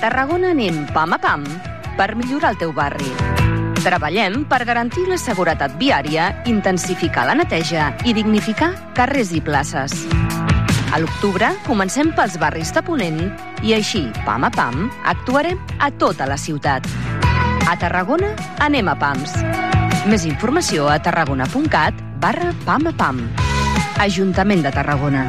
[0.00, 1.42] Tarragona anem pam a pam
[1.98, 3.10] per millorar el teu barri.
[3.84, 9.92] Treballem per garantir la seguretat viària, intensificar la neteja i dignificar carrers i places.
[10.90, 13.20] A l'octubre comencem pels barris de Ponent
[13.60, 16.88] i així, pam a pam, actuarem a tota la ciutat.
[17.68, 18.32] A Tarragona
[18.64, 19.36] anem a pams.
[20.08, 23.20] Més informació a tarragona.cat barra pam a pam.
[24.00, 25.28] Ajuntament de Tarragona.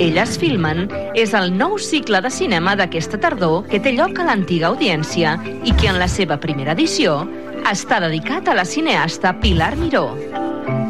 [0.00, 4.70] Elles filmen és el nou cicle de cinema d'aquesta tardor que té lloc a l'antiga
[4.70, 7.28] audiència i que en la seva primera edició
[7.68, 10.16] està dedicat a la cineasta Pilar Miró.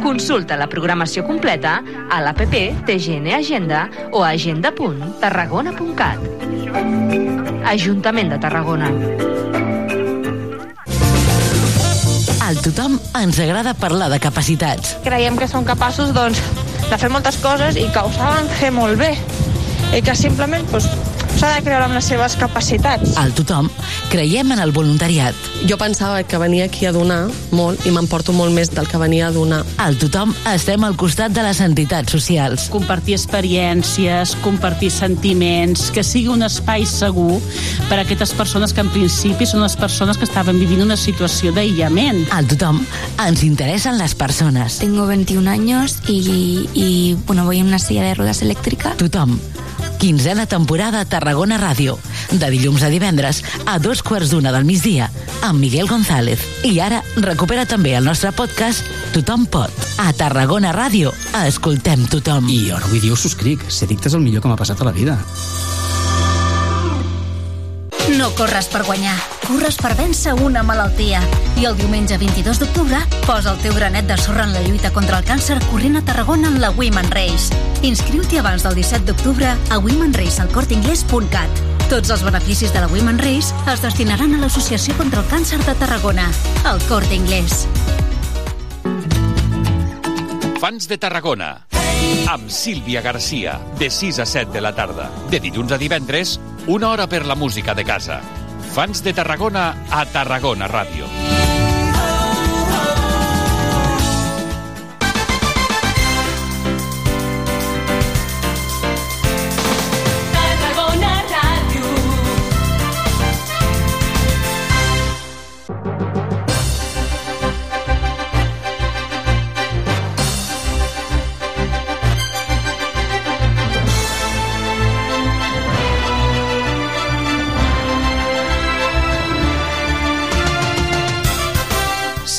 [0.05, 6.19] Consulta la programació completa a l'APP TGN Agenda o a agenda.tarragona.cat.
[7.75, 8.94] Ajuntament de Tarragona.
[12.47, 14.97] Al tothom ens agrada parlar de capacitats.
[15.03, 16.38] Creiem que són capaços doncs,
[16.91, 19.12] de fer moltes coses i que ho saben fer molt bé.
[19.94, 20.88] I que simplement doncs,
[21.38, 23.14] s'ha de creure amb les seves capacitats.
[23.20, 23.68] Al tothom
[24.10, 25.36] creiem en el voluntariat.
[25.68, 29.28] Jo pensava que venia aquí a donar molt i m'emporto molt més del que venia
[29.28, 29.62] a donar.
[29.82, 32.68] Al tothom estem al costat de les entitats socials.
[32.72, 37.40] Compartir experiències, compartir sentiments, que sigui un espai segur
[37.88, 41.54] per a aquestes persones que en principi són les persones que estaven vivint una situació
[41.56, 42.26] d'aïllament.
[42.34, 42.82] Al tothom
[43.26, 44.80] ens interessen les persones.
[44.82, 48.94] Tengo 21 años y, y bueno, voy en una silla de ruedas eléctrica.
[48.96, 49.38] Tothom.
[50.00, 51.98] Quinzena temporada a Tarragona Ràdio.
[52.32, 55.10] De dilluns a divendres a dos quarts d'una del migdia
[55.44, 56.41] amb Miguel González.
[56.64, 59.84] I ara recupera també el nostre podcast Tothom pot.
[60.00, 61.12] A Tarragona Ràdio.
[61.44, 62.48] Escoltem tothom.
[62.48, 63.66] I ara avui dia us subscric.
[63.69, 65.19] Ser dicte és el millor que m'ha passat a la vida.
[68.16, 69.19] No corres per guanyar,
[69.50, 71.21] corres per vèncer una malaltia.
[71.59, 75.19] I el diumenge 22 d'octubre posa el teu granet de sorra en la lluita contra
[75.19, 77.50] el càncer corrent a Tarragona en la Women Race.
[77.87, 81.65] Inscriu-t'hi abans del 17 d'octubre a womenracealcortingles.cat.
[81.91, 85.75] Tots els beneficis de la Women Race es destinaran a l'Associació contra el Càncer de
[85.75, 86.31] Tarragona,
[86.71, 87.67] el Corte Inglés.
[90.61, 91.56] Fans de Tarragona
[92.31, 95.11] amb Sílvia Garcia, de 6 a 7 de la tarda.
[95.31, 98.21] De dilluns a divendres, una hora per la música de casa.
[98.80, 101.50] Fans de Tarragona a Tarragona Ràdio.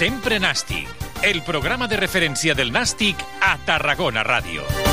[0.02, 0.90] Sempre Nàstic,
[1.22, 4.91] el programa de referència del Nàstic a Tarragona Ràdio.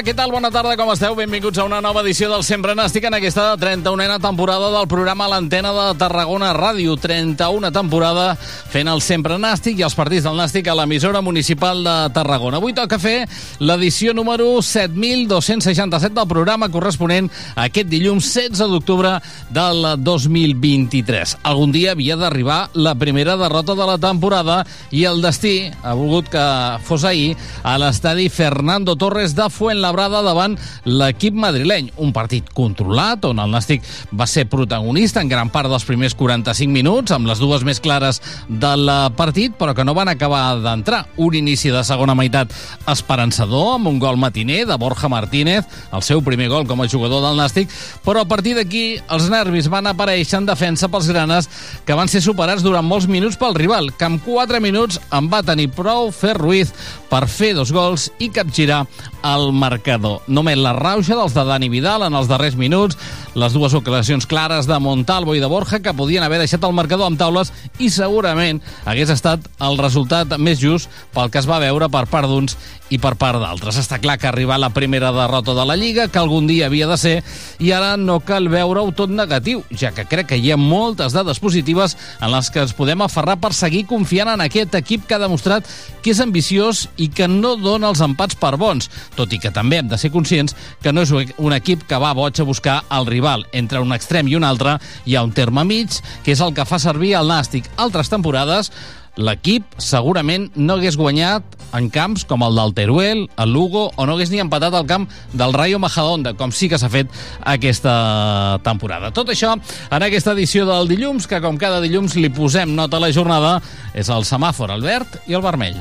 [0.00, 0.30] Què tal?
[0.32, 1.12] Bona tarda, com esteu?
[1.12, 5.74] Benvinguts a una nova edició del Sempre Nàstic en aquesta 31a temporada del programa L'Antena
[5.76, 6.94] de Tarragona Ràdio.
[6.96, 8.30] 31a temporada
[8.72, 12.56] fent el Sempre Nàstic i els partits del Nàstic a l'emissora municipal de Tarragona.
[12.62, 13.26] Avui toca fer
[13.60, 19.18] l'edició número 7.267 del programa corresponent a aquest dilluns 16 d'octubre
[19.52, 21.36] del 2023.
[21.44, 24.62] Algun dia havia d'arribar la primera derrota de la temporada
[24.96, 26.48] i el destí ha volgut que
[26.88, 31.90] fos ahir a l'estadi Fernando Torres de Fuenlabrada davant l'equip madrileny.
[31.98, 33.82] Un partit controlat on el Nàstic
[34.16, 38.20] va ser protagonista en gran part dels primers 45 minuts, amb les dues més clares
[38.48, 41.06] del partit, però que no van acabar d'entrar.
[41.16, 42.52] Un inici de segona meitat
[42.88, 47.22] esperançador, amb un gol matiner de Borja Martínez, el seu primer gol com a jugador
[47.24, 47.68] del Nàstic,
[48.04, 51.50] però a partir d'aquí els nervis van aparèixer en defensa pels granes,
[51.84, 55.42] que van ser superats durant molts minuts pel rival, que amb 4 minuts en va
[55.42, 56.72] tenir prou fer Ruiz
[57.10, 58.84] per fer dos gols i capgirar
[59.26, 60.20] el marcador marcador.
[60.28, 62.98] Només la rauxa dels de Dani Vidal en els darrers minuts,
[63.34, 67.08] les dues ocasions clares de Montalvo i de Borja que podien haver deixat el marcador
[67.08, 71.88] amb taules i segurament hagués estat el resultat més just pel que es va veure
[71.88, 72.58] per part d'uns
[72.90, 73.78] i per part d'altres.
[73.78, 76.88] Està clar que ha arribat la primera derrota de la Lliga, que algun dia havia
[76.90, 77.14] de ser,
[77.62, 81.38] i ara no cal veure-ho tot negatiu, ja que crec que hi ha moltes dades
[81.38, 85.22] positives en les que ens podem aferrar per seguir confiant en aquest equip que ha
[85.22, 85.70] demostrat
[86.02, 89.69] que és ambiciós i que no dona els empats per bons, tot i que també
[89.78, 93.06] hem de ser conscients que no és un equip que va boig a buscar el
[93.06, 93.46] rival.
[93.52, 96.66] Entre un extrem i un altre hi ha un terme mig, que és el que
[96.66, 97.70] fa servir el Nàstic.
[97.76, 98.72] Altres temporades
[99.20, 104.16] l'equip segurament no hagués guanyat en camps com el del Teruel, el Lugo, o no
[104.16, 107.12] hagués ni empatat al camp del Rayo Majadahonda, com sí que s'ha fet
[107.44, 109.12] aquesta temporada.
[109.14, 113.06] Tot això en aquesta edició del dilluns, que com cada dilluns li posem nota a
[113.06, 113.58] la jornada,
[113.94, 115.78] és el semàfor, el verd i el vermell.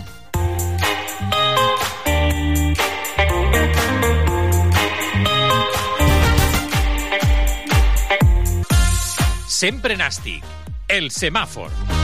[9.60, 10.46] Sempre nàstic.
[10.88, 11.99] El semàfor.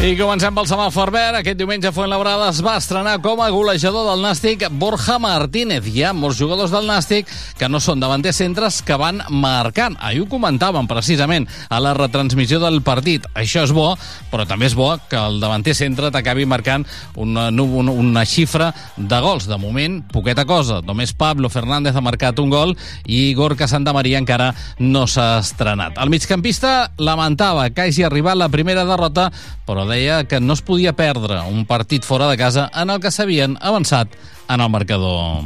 [0.00, 1.36] I comencem pel semàfor verd.
[1.42, 5.84] Aquest diumenge Fuenlabrada es va estrenar com a golejador del Nàstic Borja Martínez.
[5.92, 7.28] Hi ha molts jugadors del Nàstic
[7.60, 9.98] que no són davanters centres que van marcant.
[10.00, 13.26] Ahir ho comentàvem precisament a la retransmissió del partit.
[13.36, 13.90] Això és bo,
[14.32, 16.88] però també és bo que el davanter centre t'acabi marcant
[17.20, 19.50] una, una, una xifra de gols.
[19.52, 20.80] De moment, poqueta cosa.
[20.80, 22.72] Només Pablo Fernández ha marcat un gol
[23.04, 26.00] i Gorka Santa Maria encara no s'ha estrenat.
[26.00, 29.28] El migcampista lamentava que hagi arribat la primera derrota,
[29.68, 33.10] però deia que no es podia perdre un partit fora de casa en el que
[33.10, 34.08] s'havien avançat
[34.48, 35.44] en el marcador.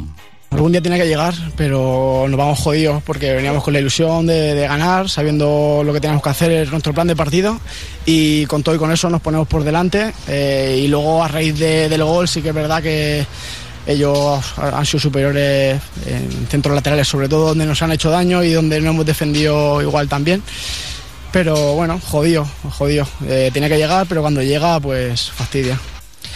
[0.51, 4.53] Algún día tiene que llegar, pero nos vamos jodidos porque veníamos con la ilusión de,
[4.53, 7.59] de, ganar, sabiendo lo que teníamos que hacer, es nuestro plan de partido
[8.05, 11.59] y con todo y con eso nos ponemos por delante eh, y luego a raíz
[11.59, 13.25] de, del gol sí que es verdad que
[13.87, 18.53] ellos han sido superiores en centros laterales sobre todo donde nos han hecho daño y
[18.53, 20.41] donde no hemos defendido igual también
[21.35, 22.47] pero bueno, jodido,
[22.77, 23.05] jodido.
[23.27, 25.77] Eh, tenía que llegar, pero cuando llega, pues fastidia.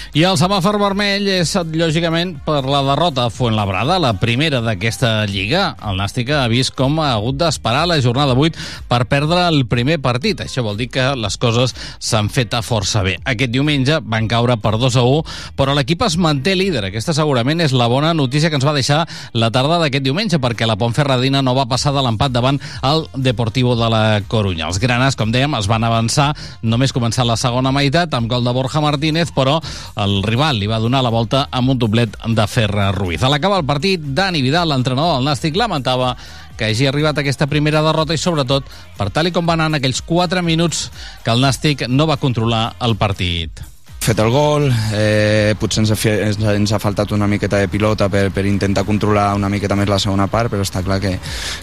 [0.10, 5.76] I el semàfor vermell és, lògicament, per la derrota a Fuenlabrada, la primera d'aquesta Lliga.
[5.86, 8.58] El Nàstic ha vist com ha hagut d'esperar la jornada 8
[8.90, 10.42] per perdre el primer partit.
[10.42, 13.20] Això vol dir que les coses s'han fet a força bé.
[13.22, 15.20] Aquest diumenge van caure per 2 a 1,
[15.54, 16.88] però l'equip es manté líder.
[16.90, 19.04] Aquesta segurament és la bona notícia que ens va deixar
[19.38, 23.78] la tarda d'aquest diumenge, perquè la Pontferradina no va passar de l'empat davant el Deportivo
[23.78, 24.66] de la Corunya.
[24.74, 26.32] Els granes, com dèiem, es van avançar
[26.66, 29.60] només començar la segona meitat amb gol de Borja Martínez, però
[30.04, 33.24] el rival li va donar la volta amb un doblet de Ferra Ruiz.
[33.24, 36.16] A l'acabar el partit, Dani Vidal, l'entrenador del Nàstic, lamentava
[36.60, 38.68] que hagi arribat aquesta primera derrota i sobretot
[38.98, 40.88] per tal i com van anar en aquells 4 minuts
[41.24, 43.69] que el Nàstic no va controlar el partit
[44.10, 44.64] fet el gol,
[44.98, 45.96] eh, potser ens ha,
[46.26, 49.90] ens, ens ha faltat una miqueta de pilota per, per intentar controlar una miqueta més
[49.92, 51.12] la segona part, però està clar que,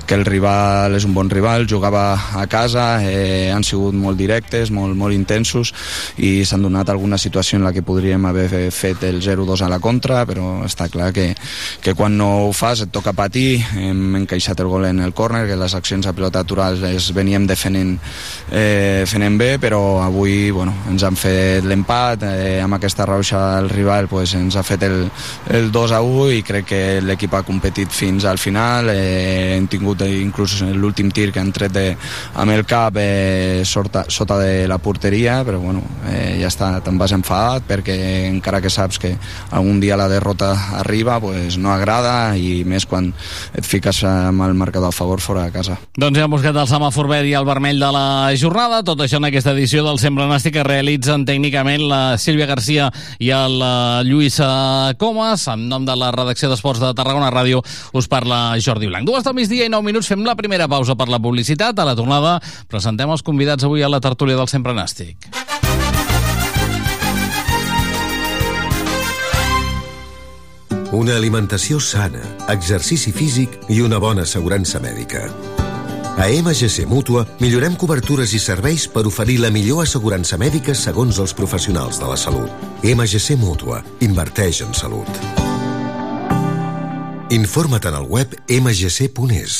[0.07, 2.05] que el rival és un bon rival, jugava
[2.39, 5.73] a casa, eh, han sigut molt directes, molt, molt intensos
[6.23, 9.81] i s'han donat alguna situació en la que podríem haver fet el 0-2 a la
[9.83, 11.33] contra, però està clar que,
[11.83, 15.49] que quan no ho fas et toca patir, hem encaixat el gol en el córner,
[15.51, 17.97] que les accions a pilota aturals les veníem defenent,
[18.53, 23.69] eh, fent bé, però avui bueno, ens han fet l'empat, eh, amb aquesta rauxa el
[23.71, 25.06] rival pues, ens ha fet el,
[25.55, 29.69] el 2 a 1 i crec que l'equip ha competit fins al final eh, hem
[29.71, 31.87] tingut inclús l'últim tir que han tret de,
[32.35, 36.99] amb el cap eh, sota, sota de la porteria però bueno, eh, ja està, te'n
[36.99, 37.97] vas enfadat perquè
[38.31, 39.14] encara que saps que
[39.50, 43.12] algun dia la derrota arriba pues, no agrada i més quan
[43.57, 45.78] et fiques amb el marcador a favor fora de casa.
[45.97, 48.07] Doncs ja hem buscat el semàfor verd i el vermell de la
[48.38, 52.90] jornada, tot això en aquesta edició del Sembra Nàstic que realitzen tècnicament la Sílvia Garcia
[53.18, 55.46] i el uh, Lluís uh, Comas.
[55.52, 57.62] En nom de la redacció d'Esports de Tarragona Ràdio
[57.96, 59.08] us parla Jordi Blanc.
[59.08, 61.78] Dues del migdia i nou minuts fem la primera pausa per la publicitat.
[61.78, 62.38] A la tornada
[62.70, 65.30] presentem els convidats avui a la tertúlia del Sempre Nàstic.
[70.96, 75.26] Una alimentació sana, exercici físic i una bona assegurança mèdica.
[76.16, 81.37] A MGC Mútua millorem cobertures i serveis per oferir la millor assegurança mèdica segons els
[81.37, 82.68] professionals de la salut.
[82.80, 83.82] MGC Mútua.
[84.00, 85.46] Inverteix en salut.
[87.30, 89.54] Informa't en el web mgc.es.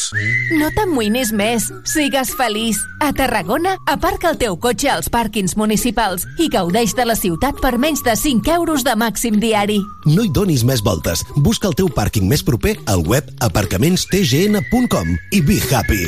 [0.55, 1.67] No t'amoïnis més.
[1.89, 2.79] Sigues feliç.
[3.03, 7.75] A Tarragona, aparca el teu cotxe als pàrquings municipals i gaudeix de la ciutat per
[7.83, 9.81] menys de 5 euros de màxim diari.
[10.07, 11.25] No hi donis més voltes.
[11.43, 16.07] Busca el teu pàrquing més proper al web aparcamentstgn.com i be happy.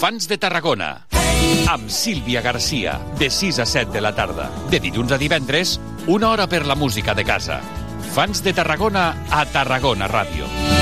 [0.00, 0.94] Fans de Tarragona.
[1.68, 4.48] Amb Sílvia Garcia, de 6 a 7 de la tarda.
[4.70, 5.78] De dilluns a divendres,
[6.10, 7.60] una hora per la música de casa.
[8.14, 10.79] Fans de Tarragona a Tarragona Ràdio.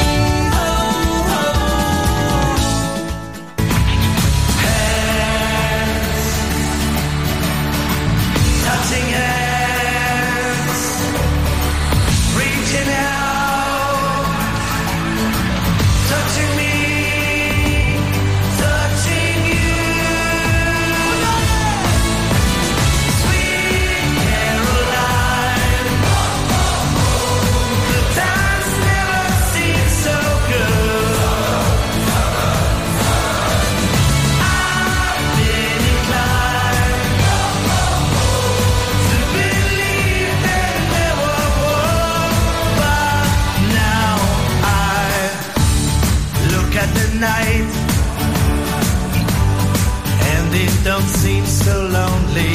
[50.88, 52.52] Don't seem so lonely.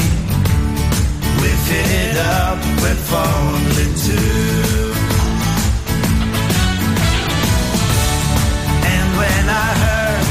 [1.38, 4.94] We fit it up with only two.
[8.94, 10.26] And when I heard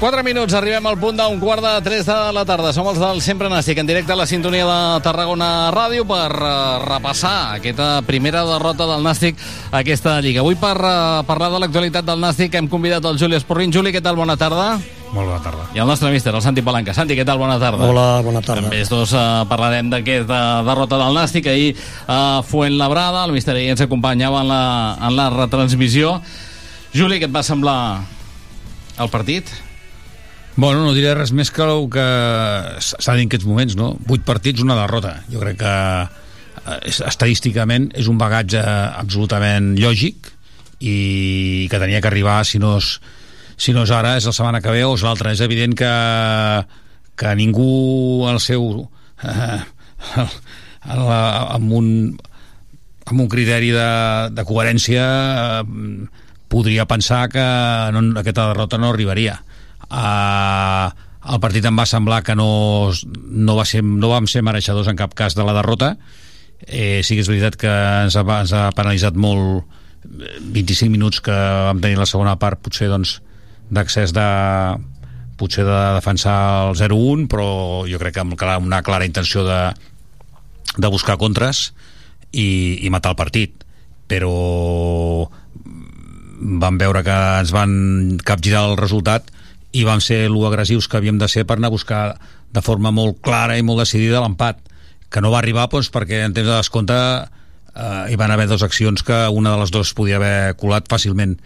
[0.00, 2.72] 4 minuts, arribem al punt d'un quart de 3 de la tarda.
[2.72, 6.78] Som els del Sempre Nàstic, en directe a la sintonia de Tarragona Ràdio per uh,
[6.88, 9.36] repassar aquesta primera derrota del Nàstic
[9.72, 10.40] a aquesta Lliga.
[10.40, 13.74] Avui per uh, parlar de l'actualitat del Nàstic hem convidat el Juli Esporrin.
[13.74, 14.16] Juli, què tal?
[14.16, 14.78] Bona tarda.
[15.12, 15.64] Molt bona tarda.
[15.72, 16.92] I el nostre míster, el Santi Palanca.
[16.96, 17.38] Santi, què tal?
[17.40, 17.86] Bona tarda.
[17.88, 18.66] Hola, bona tarda.
[18.66, 21.48] Amb ells dos uh, parlarem d'aquesta derrota del Nàstic.
[21.48, 21.70] Ahir
[22.06, 24.62] a uh, Fuentlabrada, el míster ahir ens acompanyava en la,
[25.08, 26.18] en la retransmissió.
[26.92, 27.78] Juli, què et va semblar
[29.00, 29.48] el partit?
[30.58, 32.06] Bueno, no diré res més que el que
[32.82, 33.92] s'ha dit en aquests moments, no?
[34.08, 35.20] Vuit partits, una derrota.
[35.30, 40.32] Jo crec que eh, estadísticament és un bagatge absolutament lògic
[40.82, 42.96] i que tenia que arribar, si no és,
[43.58, 45.34] si no és ara, és la setmana que ve o és l'altra.
[45.34, 45.92] És evident que,
[47.18, 48.86] que ningú al seu...
[49.24, 49.60] Eh,
[50.88, 51.88] amb un
[53.08, 53.90] amb un criteri de,
[54.36, 55.04] de coherència
[55.58, 56.08] eh,
[56.48, 57.44] podria pensar que
[57.94, 59.38] no, aquesta derrota no arribaria.
[59.88, 60.88] Uh,
[61.28, 62.48] el partit em va semblar que no,
[62.88, 65.94] no, va ser, no vam ser mereixedors en cap cas de la derrota.
[66.66, 67.72] Eh, sí que és veritat que
[68.04, 69.64] ens ha, ens ha penalitzat molt
[70.08, 72.60] eh, 25 minuts que vam tenir la segona part.
[72.64, 73.18] Potser doncs
[73.70, 74.28] d'accés de
[75.38, 77.48] potser de defensar el 0-1 però
[77.86, 79.60] jo crec que amb una clara intenció de,
[80.76, 81.72] de buscar contres
[82.32, 83.64] i, i matar el partit.
[84.08, 85.28] Però
[86.38, 87.72] vam veure que ens van
[88.24, 89.30] capgirar el resultat
[89.76, 92.02] i vam ser lo agressius que havíem de ser per anar a buscar
[92.54, 94.62] de forma molt clara i molt decidida l'empat
[95.12, 98.64] que no va arribar doncs, perquè en temps de descompte eh, hi van haver dues
[98.64, 101.36] accions que una de les dues podia haver colat fàcilment.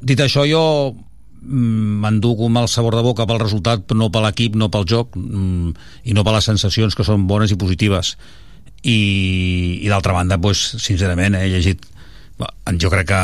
[0.00, 0.62] Dit això jo
[0.92, 1.07] mm,
[1.42, 5.72] m'enduc amb el sabor de boca pel resultat no per l'equip, no pel joc mm,
[6.10, 8.16] i no per les sensacions que són bones i positives.
[8.82, 8.98] I,
[9.82, 11.82] i d'altra banda doncs, sincerament he llegit
[12.78, 13.22] jo crec que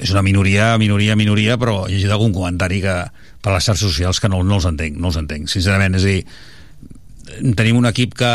[0.00, 2.96] és una minoria, minoria, minoria però he llegit algun comentari que
[3.40, 6.12] per les xarxes socials que no, no els entenc no els entenc, sincerament, és a
[6.12, 8.32] dir tenim un equip que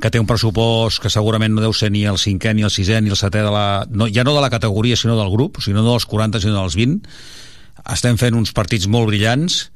[0.00, 3.00] que té un pressupost que segurament no deu ser ni el cinquè, ni el sisè,
[3.00, 5.82] ni el setè de la, no, ja no de la categoria, sinó del grup, sinó
[5.82, 7.16] no dels 40, sinó dels 20.
[7.94, 9.66] Estem fent uns partits molt brillants.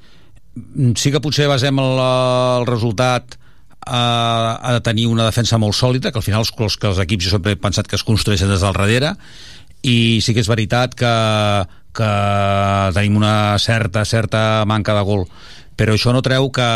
[1.00, 3.38] Sí que potser basem el, el resultat
[3.86, 7.28] a, a de tenir una defensa molt sòlida, que al final els, els, els equips
[7.28, 9.14] jo sempre he pensat que es construeixen des del darrere,
[9.80, 11.14] i sí que és veritat que,
[11.96, 12.10] que
[12.96, 15.24] tenim una certa, certa manca de gol.
[15.80, 16.68] Però això no treu que,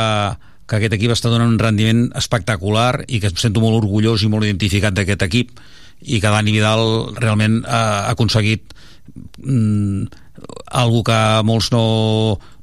[0.67, 4.31] que aquest equip està donant un rendiment espectacular i que em sento molt orgullós i
[4.33, 5.59] molt identificat d'aquest equip
[6.05, 6.85] i que Dani Vidal
[7.21, 8.73] realment ha, aconseguit
[9.45, 10.09] mm,
[10.75, 11.85] algo que molts no,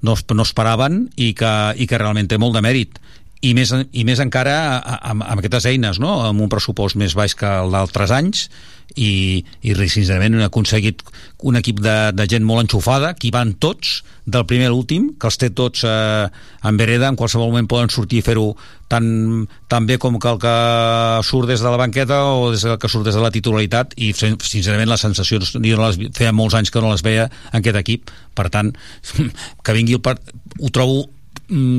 [0.02, 3.00] no, no esperaven i que, i que realment té molt de mèrit
[3.42, 4.56] i més, i més encara
[5.02, 6.20] amb, amb aquestes eines, no?
[6.28, 8.48] amb un pressupost més baix que el d'altres anys
[8.96, 11.02] i, i sincerament han aconseguit
[11.48, 15.28] un equip de, de gent molt enxufada que van tots, del primer a l'últim que
[15.28, 16.28] els té tots eh,
[16.70, 17.10] en vereda.
[17.10, 18.52] En qualsevol moment poden sortir i fer-ho
[18.92, 20.54] tan, tan bé com que el que
[21.26, 23.96] surt des de la banqueta o des del que surt des de la titularitat.
[23.98, 27.60] I sincerament les sensacions jo no les, feia molts anys que no les veia en
[27.64, 28.14] aquest equip.
[28.38, 28.76] Per tant,
[29.66, 30.22] que vingui el part...
[30.62, 31.08] ho trobo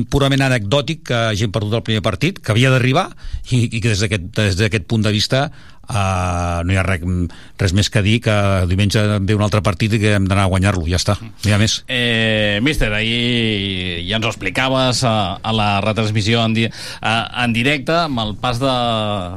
[0.09, 3.07] purament anecdòtic que hagin perdut el primer partit, que havia d'arribar
[3.49, 5.47] i, i que des d'aquest des d'aquest punt de vista
[5.83, 7.01] Uh, no hi ha res,
[7.59, 8.33] res més que dir que
[8.69, 11.51] diumenge ve un altre partit i que hem d'anar a guanyar-lo, ja està, no hi
[11.51, 15.13] ha més Eh, míster, ahir ja ens ho explicaves a,
[15.43, 16.69] a la retransmissió en, di,
[17.03, 17.13] a,
[17.43, 18.75] en directe, amb el pas de,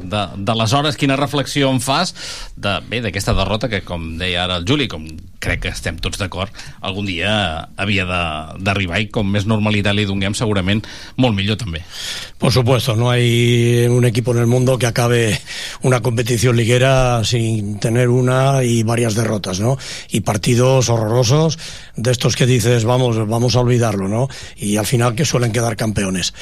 [0.06, 2.14] de, de les hores, quina reflexió en fas
[2.54, 5.02] de, bé d'aquesta derrota que, com deia ara el Juli, com
[5.42, 10.06] crec que estem tots d'acord, algun dia havia de- d'arribar i com més normalitat li
[10.06, 10.80] donem, segurament
[11.18, 11.82] molt millor també.
[12.38, 15.38] Por supuesto, no hay un equipo en el mundo que acabe
[15.82, 19.78] una competición liguera sin tener una y varias derrotas, ¿no?
[20.10, 21.58] Y partidos horrorosos
[21.96, 24.28] de estos que dices, vamos, vamos a olvidarlo, ¿no?
[24.56, 26.34] Y al final que suelen quedar campeones.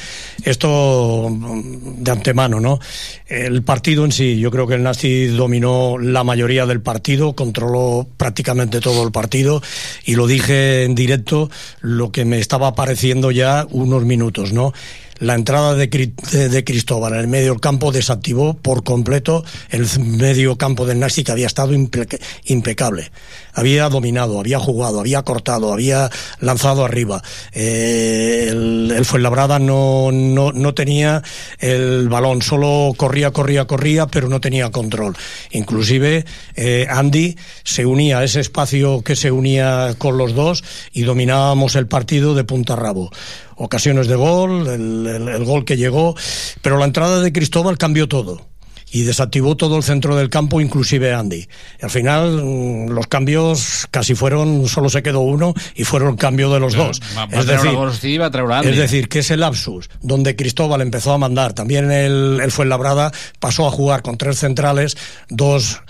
[0.43, 2.79] Esto mm, de antemano, ¿no?
[3.27, 8.07] El partido en sí, yo creo que el Nasti dominó la mayoría del partido, controló
[8.17, 9.61] prácticamente todo el partido
[10.05, 11.49] y lo dije en directo
[11.81, 14.73] lo que me estaba pareciendo ya unos minutos, ¿no?
[15.19, 19.87] La entrada de, Cri- de- de Cristóbal en el medio campo desactivó por completo el
[19.99, 23.11] medio campo del Nasti que había estado impe- impecable.
[23.53, 26.09] Había dominado, había jugado, había cortado, había
[26.41, 27.21] lanzado arriba.
[27.53, 31.23] Eh, el, Fuenlabrada no, no, no tenía
[31.59, 35.15] el balón, solo corría, corría, corría, pero no tenía control.
[35.51, 41.03] Inclusive eh, Andy se unía a ese espacio que se unía con los dos y
[41.03, 43.11] dominábamos el partido de punta rabo
[43.57, 46.15] ocasiones de gol, el, el- el gol que llegó,
[46.61, 48.47] pero la entrada de Cristóbal cambió todo
[48.91, 51.47] y desactivó todo el centro del campo, inclusive Andy.
[51.81, 56.15] Y al final mm, los cambios casi fueron, solo se quedó uno y fueron el
[56.15, 57.01] cambio de los dos.
[57.17, 58.69] Va, va Es decir, Agostí va Andy.
[58.69, 63.67] es decir, que ese lapsus donde Cristóbal empezó a mandar, también el, el Fuenlabrada pasó
[63.67, 64.95] a jugar con tres centrales,
[65.29, 65.81] dos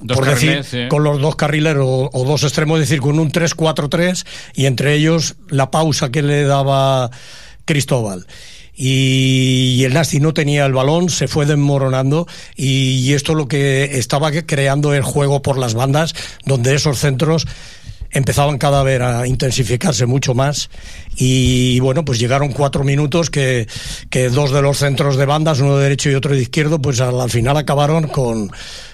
[0.00, 3.18] Dos por carriles, decir, con los dos carrileros o, o dos extremos, es decir, con
[3.18, 4.24] un 3-4-3
[4.54, 7.10] y entre ellos la pausa que le daba
[7.64, 8.26] Cristóbal.
[8.74, 13.48] Y, y el Nasti no tenía el balón, se fue desmoronando y, y esto lo
[13.48, 16.14] que estaba creando el juego por las bandas,
[16.44, 17.46] donde esos centros
[18.10, 20.70] empezaban cada vez a intensificarse mucho más
[21.16, 23.66] y bueno pues llegaron cuatro minutos que,
[24.08, 27.00] que dos de los centros de bandas uno de derecho y otro de izquierdo pues
[27.00, 28.50] al final acabaron con,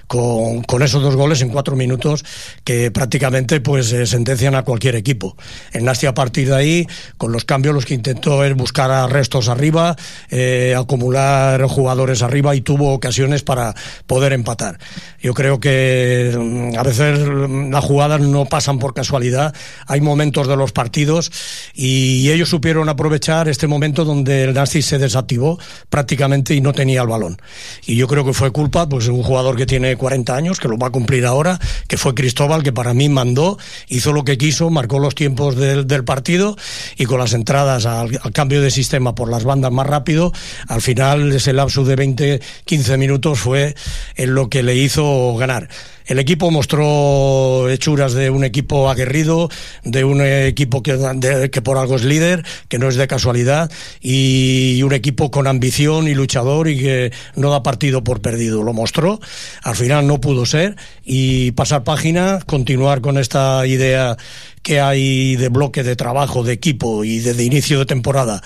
[0.07, 2.25] con, con esos dos goles en cuatro minutos
[2.65, 5.37] que prácticamente pues eh, sentencian a cualquier equipo.
[5.73, 9.49] El Nasti a partir de ahí con los cambios los que intentó es buscar restos
[9.49, 9.97] arriba
[10.31, 13.75] eh, acumular jugadores arriba y tuvo ocasiones para
[14.07, 14.79] poder empatar.
[15.21, 19.55] Yo creo que mm, a veces mm, las jugadas no pasan por casualidad.
[19.87, 21.31] Hay momentos de los partidos
[21.75, 27.03] y ellos supieron aprovechar este momento donde el Nasti se desactivó prácticamente y no tenía
[27.03, 27.41] el balón.
[27.87, 30.79] Y yo creo que fue culpa pues un jugador que tiene 40 años que lo
[30.79, 34.71] va a cumplir ahora que fue Cristóbal que para mí mandó hizo lo que quiso
[34.71, 36.57] marcó los tiempos del, del partido
[36.97, 40.33] y con las entradas al, al cambio de sistema por las bandas más rápido
[40.69, 43.75] al final ese lapsus de 20 15 minutos fue
[44.17, 45.69] en lo que le hizo ganar
[46.07, 49.49] el equipo mostró hechuras de un equipo aguerrido,
[49.85, 53.71] de un equipo que, de- que por algo es líder, que no es de casualidad,
[54.01, 58.63] y un equipo con ambición y luchador y que no da partido por perdido.
[58.63, 59.21] Lo mostró,
[59.63, 64.17] al final no pudo ser, y pasar página, continuar con esta idea
[64.63, 68.43] que hay de bloque de trabajo, de equipo y de, de inicio de temporada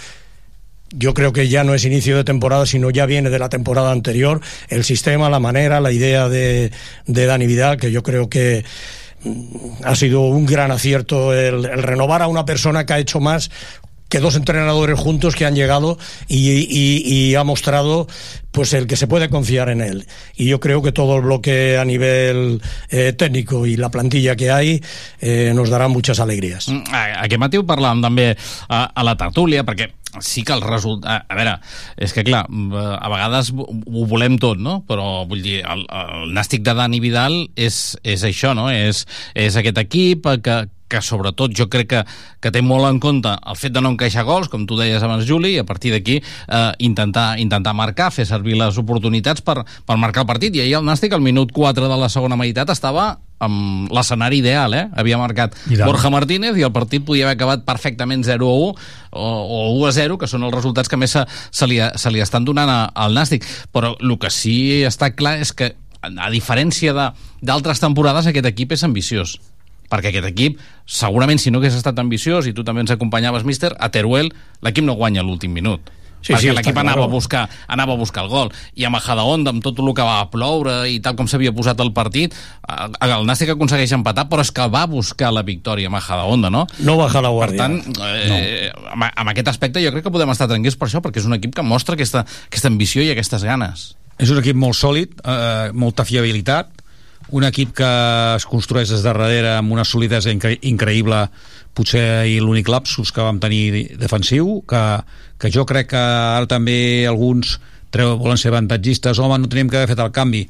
[0.90, 3.92] yo creo que ya no es inicio de temporada, sino ya viene de la temporada
[3.92, 6.70] anterior, el sistema, la manera, la idea de,
[7.06, 8.64] de Dani Vidal, que yo creo que
[9.24, 13.20] mm, ha sido un gran acierto el, el renovar a una persona que ha hecho
[13.20, 13.50] más
[14.08, 15.98] que dos entrenadores juntos que han llegado
[16.28, 18.06] y, y- y ha mostrado
[18.52, 20.06] pues el que se puede confiar en él.
[20.34, 24.50] Y yo creo que todo el bloque a nivel eh, técnico y la plantilla que
[24.50, 24.82] hay
[25.20, 26.68] eh, nos dará muchas alegrías.
[26.68, 26.84] Mm,
[27.20, 28.30] Aquest matí ho parlàvem també
[28.72, 29.90] a, a la tertúlia, perquè
[30.20, 31.26] sí que el resultat...
[31.28, 31.58] A, veure,
[32.00, 34.80] és que clar, a vegades ho volem tot, no?
[34.88, 38.68] Però vull dir, el, el nàstic de Dani Vidal és, és això, no?
[38.72, 39.04] És,
[39.38, 42.02] és aquest equip que, que sobretot jo crec que,
[42.40, 45.26] que té molt en compte el fet de no encaixar gols, com tu deies abans,
[45.28, 49.96] Juli, i a partir d'aquí eh, intentar, intentar marcar, fer servir les oportunitats per, per
[50.00, 50.56] marcar el partit.
[50.56, 54.72] I ahir el Nàstic, al minut 4 de la segona meitat, estava amb l'escenari ideal,
[54.74, 54.86] eh?
[54.98, 55.54] Havia marcat.
[55.86, 58.72] Borja Martínez i el partit podia haver acabat perfectament 0 a 1
[59.12, 61.22] o, o 1 a 0, que són els resultats que més se,
[61.52, 63.44] se, li, se li estan donant a- al Nàstic.
[63.70, 68.72] Però el que sí està clar és que, a diferència de- d'altres temporades, aquest equip
[68.74, 69.36] és ambiciós
[69.88, 73.74] perquè aquest equip, segurament si no hagués estat ambiciós i tu també ens acompanyaves, míster,
[73.78, 74.32] a Teruel
[74.64, 77.06] l'equip no guanya a l'últim minut Sí, perquè sí, l'equip anava, claro.
[77.06, 78.50] a buscar, anava a buscar el gol.
[78.74, 81.92] I a Majadahonda, amb tot el que va ploure i tal com s'havia posat el
[81.94, 86.50] partit, eh, el Nàstic aconsegueix empatar, però és que va buscar la victòria a Majadahonda,
[86.50, 86.66] no?
[86.84, 87.68] No baja la guàrdia.
[87.68, 91.02] Per tant, eh, amb, amb aquest aspecte jo crec que podem estar tranquils per això,
[91.04, 93.92] perquè és un equip que mostra aquesta, aquesta ambició i aquestes ganes.
[94.18, 96.74] És un equip molt sòlid, eh, molta fiabilitat,
[97.30, 97.88] un equip que
[98.36, 101.26] es construeix des de darrere amb una solidesa incre increïble,
[101.76, 104.82] potser ahir l'únic lapsus que vam tenir defensiu, que,
[105.38, 107.58] que jo crec que ara també alguns
[107.90, 110.48] treu, volen ser avantatgistes, home, no teníem que haver fet el canvi.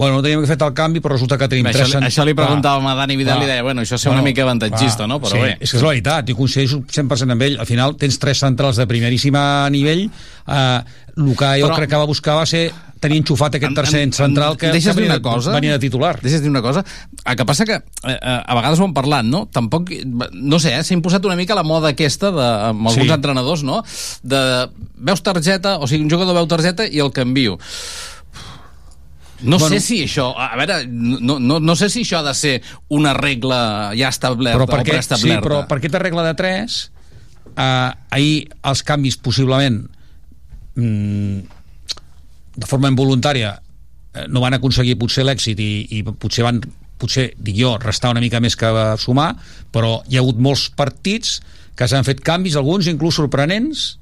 [0.00, 1.92] Bueno, no teníem que fet el canvi, però resulta que tenim tres...
[1.92, 3.44] això, li Clar, preguntàvem a Dani Vidal clar.
[3.44, 5.18] i deia, bueno, això és ser una mica avantatgista, no?
[5.20, 5.50] Però sí, bé.
[5.60, 7.58] és que és la veritat, i coincideixo 100% amb ell.
[7.60, 9.42] Al final tens tres centrals de primeríssima
[9.74, 10.78] nivell, eh,
[11.18, 14.56] el que jo Però- crec que va buscar va ser tenir enxufat aquest tercer central
[14.60, 15.54] que, deixes que venia, una cosa?
[15.56, 16.18] venia de titular.
[16.20, 16.84] Deixes dir una cosa?
[17.24, 17.82] El que passa que eh,
[18.12, 19.46] eh, a vegades ho hem parlat, no?
[19.48, 19.88] Tampoc,
[20.32, 23.14] no sé, eh, s'ha imposat una mica la moda aquesta de, amb alguns Sí.
[23.16, 23.82] entrenadors, no?
[24.22, 24.42] De
[25.00, 27.58] veus targeta, o sigui, un jugador veu targeta i el canvio.
[29.42, 29.68] No Bueno.
[29.74, 32.58] sé si això, a veure, no, no, no sé si això ha de ser
[32.92, 35.46] una regla ja establerta però o perquè, sí, preestablerta.
[35.46, 36.76] però per aquesta regla de 3
[37.56, 39.80] eh, ahir els canvis possiblement
[40.76, 41.38] mm,
[42.56, 46.60] de forma involuntària eh, no van aconseguir potser l'èxit i, i potser van
[47.00, 48.68] potser, dic jo, restar una mica més que
[49.00, 49.32] sumar,
[49.72, 51.38] però hi ha hagut molts partits
[51.78, 53.94] que s'han fet canvis, alguns inclús sorprenents,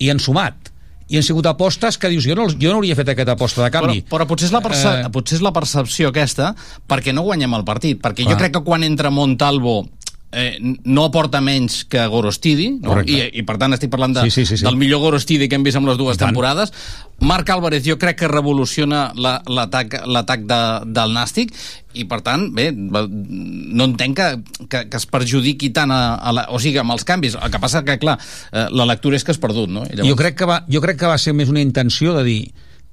[0.00, 0.70] i han sumat.
[1.10, 3.70] I han sigut apostes que dius, jo no, jo no hauria fet aquesta aposta de
[3.74, 3.98] canvi.
[4.06, 5.10] Però, però potser, és la perce Eh, eh...
[5.12, 6.52] potser és la percepció aquesta
[6.88, 7.98] perquè no guanyem el partit.
[8.00, 8.32] Perquè Clar.
[8.32, 9.82] jo crec que quan entra Montalvo
[10.32, 12.90] eh, no aporta menys que Gorostidi no?
[12.92, 13.12] Correcte.
[13.34, 14.64] I, i per tant estic parlant de, Sí, sí, sí, sí.
[14.64, 16.72] del millor Gorostidi que hem vist amb les dues temporades
[17.20, 21.50] Marc Álvarez jo crec que revoluciona la- l'atac l'atac de, del Nàstic
[21.98, 24.28] i per tant, bé, no entenc que,
[24.70, 27.58] que, que es perjudiqui tant a, a la, o sigui, amb els canvis el que
[27.62, 28.16] passa que, clar,
[28.52, 29.82] eh, la lectura és que has perdut no?
[29.90, 32.40] I Jo crec, que va, jo crec que va ser més una intenció de dir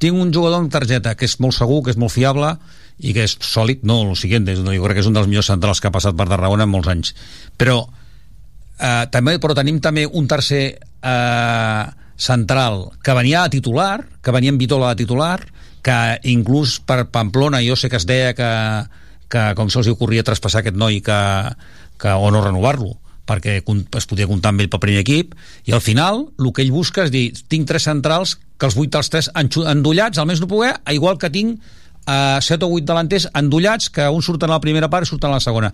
[0.02, 2.56] tinc un jugador amb targeta que és molt segur, que és molt fiable
[2.98, 5.82] i que és sòlid, no, el siguiente, jo crec que és un dels millors centrals
[5.82, 7.14] que ha passat per Tarragona en molts anys.
[7.58, 11.84] Però eh, també però tenim també un tercer eh,
[12.18, 15.40] central que venia a titular, que venia en Vitola a titular,
[15.86, 18.52] que inclús per Pamplona jo sé que es deia que,
[19.32, 21.20] que com se'ls ocorria traspassar aquest noi que,
[22.02, 25.34] que, o no renovar-lo perquè es podia comptar amb ell pel primer equip
[25.68, 28.92] i al final el que ell busca és dir tinc tres centrals que els vuit
[28.92, 31.60] dels tres endollats al més no poder, igual que tinc
[32.08, 35.30] eh, set o vuit delanters endollats que uns surten a la primera part i surten
[35.32, 35.74] a la segona.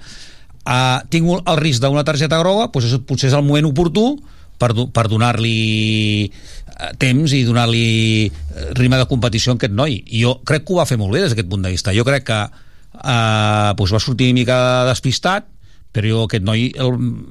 [0.63, 4.05] Uh, tinc un- el risc d'una targeta groga doncs és, potser és el moment oportú
[4.57, 9.97] per, per donar-li eh, temps i donar-li eh, ritme de competició a aquest noi.
[10.07, 11.91] I jo crec que ho va fer molt bé des d'aquest punt de vista.
[11.91, 15.49] Jo crec que eh, doncs va sortir una mica despistat
[15.93, 16.71] però jo aquest noi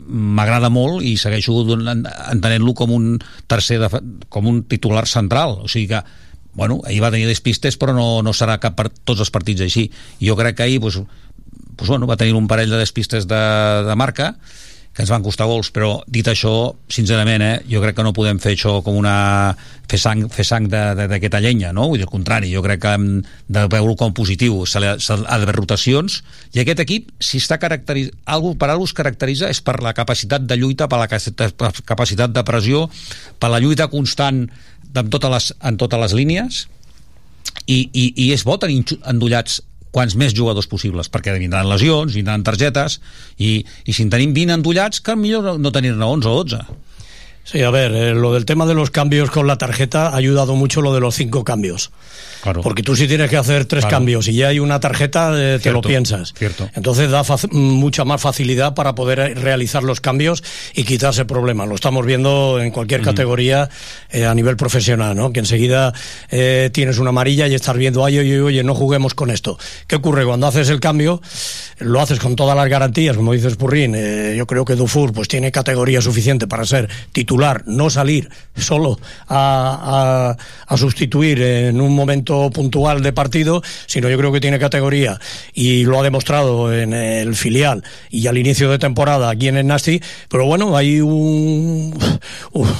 [0.07, 3.07] m'agrada molt i segueixo entenent-lo com un
[3.51, 3.88] tercer de,
[4.31, 5.57] com un titular central.
[5.65, 6.03] O sigui que
[6.55, 9.88] bueno, ahir va tenir despistes però no, no serà cap per tots els partits així
[10.21, 13.43] jo crec que ahir doncs, doncs, bueno, va tenir un parell de despistes de,
[13.88, 14.35] de marca
[14.93, 18.41] que ens van costar gols, però dit això, sincerament, eh, jo crec que no podem
[18.43, 19.57] fer això com una...
[19.88, 21.87] fer sang, fer sang d'aquesta llenya, no?
[21.88, 23.07] Vull dir, al contrari, jo crec que hem
[23.49, 24.62] de veure-ho com positiu.
[24.69, 26.21] Se ha, se, ha d'haver rotacions,
[26.53, 28.19] i aquest equip, si està caracteritzat...
[28.37, 32.45] Algo, per algú es caracteritza és per la capacitat de lluita, per la capacitat de
[32.45, 32.85] pressió,
[33.41, 34.45] per la lluita constant
[34.95, 36.63] en totes les, en totes les línies,
[37.67, 39.61] i, i, i és bo tenir endollats
[39.93, 42.99] quants més jugadors possibles, perquè vindran lesions, vindran targetes,
[43.37, 46.63] i, i si en tenim 20 endollats, que millor no tenir-ne 11 o 12.
[47.45, 50.55] Sí, a ver, eh, lo del tema de los cambios con la tarjeta ha ayudado
[50.55, 51.91] mucho lo de los cinco cambios.
[52.43, 52.61] Claro.
[52.61, 53.97] Porque tú si tienes que hacer tres Claro.
[53.97, 56.35] cambios y ya hay una tarjeta, eh, te lo Cierto, piensas.
[56.37, 56.69] cierto.
[56.75, 60.43] Entonces da mucha más facilidad para poder eh, realizar los cambios
[60.75, 61.69] y quitarse problemas.
[61.69, 63.69] Lo estamos viendo en cualquier categoría
[64.11, 65.33] eh, a nivel profesional, ¿no?
[65.33, 65.93] Que enseguida
[66.31, 69.59] eh, tienes una amarilla y estás viendo, ay, oye, oye, no juguemos con esto.
[69.87, 70.25] ¿Qué ocurre?
[70.25, 71.21] Cuando haces el cambio,
[71.79, 73.95] lo haces con todas las garantías, como dices Purrín.
[73.97, 77.32] eh, yo creo que Dufour pues tiene categoría suficiente para ser titular,
[77.66, 80.37] no salir solo a,
[80.68, 85.18] a- sustituir en un momento puntual de partido, sino yo creo que tiene categoría
[85.55, 89.66] y lo ha demostrado en el filial y al inicio de temporada aquí en el
[89.66, 90.01] Nasti.
[90.29, 91.95] Pero bueno, hay un-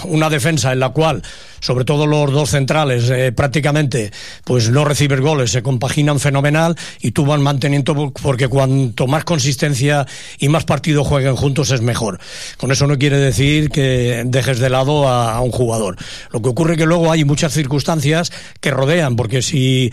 [0.05, 1.23] una defensa en la cual
[1.61, 4.11] sobre todo los dos centrales eh, prácticamente
[4.45, 10.05] pues no recibes goles, se compaginan fenomenal y tú van manteniendo porque cuanto más consistencia
[10.39, 12.19] y más partido jueguen juntos es mejor.
[12.57, 15.97] Con eso no quiere decir que dejes de lado a, un jugador.
[16.33, 19.93] Lo que ocurre que luego hay muchas circunstancias que rodean, porque si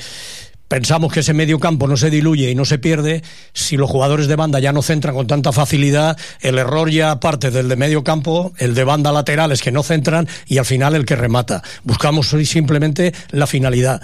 [0.67, 4.27] pensamos que ese medio campo no se diluye y no se pierde, si los jugadores
[4.27, 8.03] de banda ya no centran con tanta facilidad, el error ya parte del de medio
[8.03, 11.61] campo, el de banda lateral es que no centran y al final el que remata.
[11.83, 14.01] Buscamos simplemente la finalidad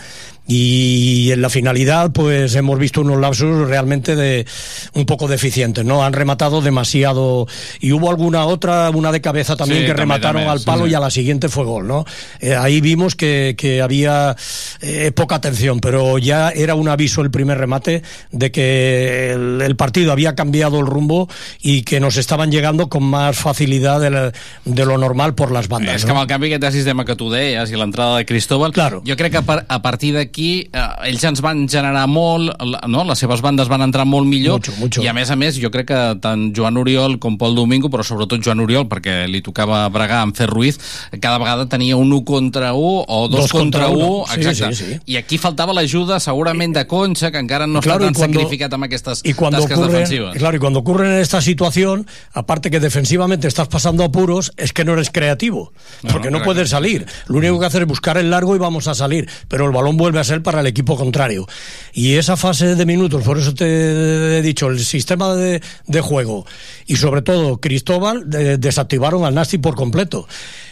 [0.48, 4.46] y en la finalidad pues hemos visto unos lapsos realmente de
[4.94, 6.04] un poco deficientes, ¿no?
[6.04, 7.48] Han rematado demasiado
[7.80, 10.86] y hubo alguna otra, una de cabeza también Sí, que también, remataron también, al palo
[10.86, 10.92] sí.
[10.92, 12.06] y a la siguiente fue gol, ¿no?
[12.40, 14.36] Eh, ahí vimos que, que había
[14.82, 19.76] eh, poca atención, pero ya era un aviso el primer remate de que el, el
[19.76, 21.28] partido había cambiado el rumbo
[21.62, 24.32] y que nos estaban llegando con más facilidad de, la-
[24.66, 25.96] de lo normal por las bandas.
[25.96, 26.08] És ¿no?
[26.08, 29.02] que amb el canvi aquest sistema que tu deies i l'entrada de Cristóbal, claro.
[29.08, 32.52] jo crec que a, par a partir d'aquí eh, ells ens van generar molt,
[32.88, 33.04] no?
[33.08, 35.04] les seves bandes van entrar molt millor Mucho, mucho.
[35.04, 38.04] i a més a més jo crec que tant Joan Oriol com Pol Domingo, però
[38.04, 40.80] sobretot Joan Oriol perquè li tocava bregar amb Fer Ruiz,
[41.22, 44.26] cada vegada tenia un 1 contra 1 o 2 Dos contra contra 1, uno.
[44.34, 44.76] Sí, exacte.
[44.76, 45.00] sí, sí.
[45.06, 48.74] I aquí faltava l'ajuda segurament de Concha, que encara no Claro, està tan cuando- sacrificat
[48.74, 50.36] amb aquestes y cuando tasques ocurre, defensives.
[50.38, 54.84] claro, y cuando ocurre en esta situación, aparte que defensivamente estás pasando apuros, es que
[54.86, 55.72] no eres creativo,
[56.04, 57.06] No, porque no, no, puedes salir.
[57.28, 59.98] Lo único que hacer es buscar el largo y vamos a salir, pero el balón
[59.98, 61.48] vuelve a ser para el equipo contrario.
[61.94, 66.46] Y esa fase de minutos, por eso te he dicho, el sistema de, de juego
[66.86, 70.28] y sobre todo Cristóbal de- desactivaron al Nasti por completo.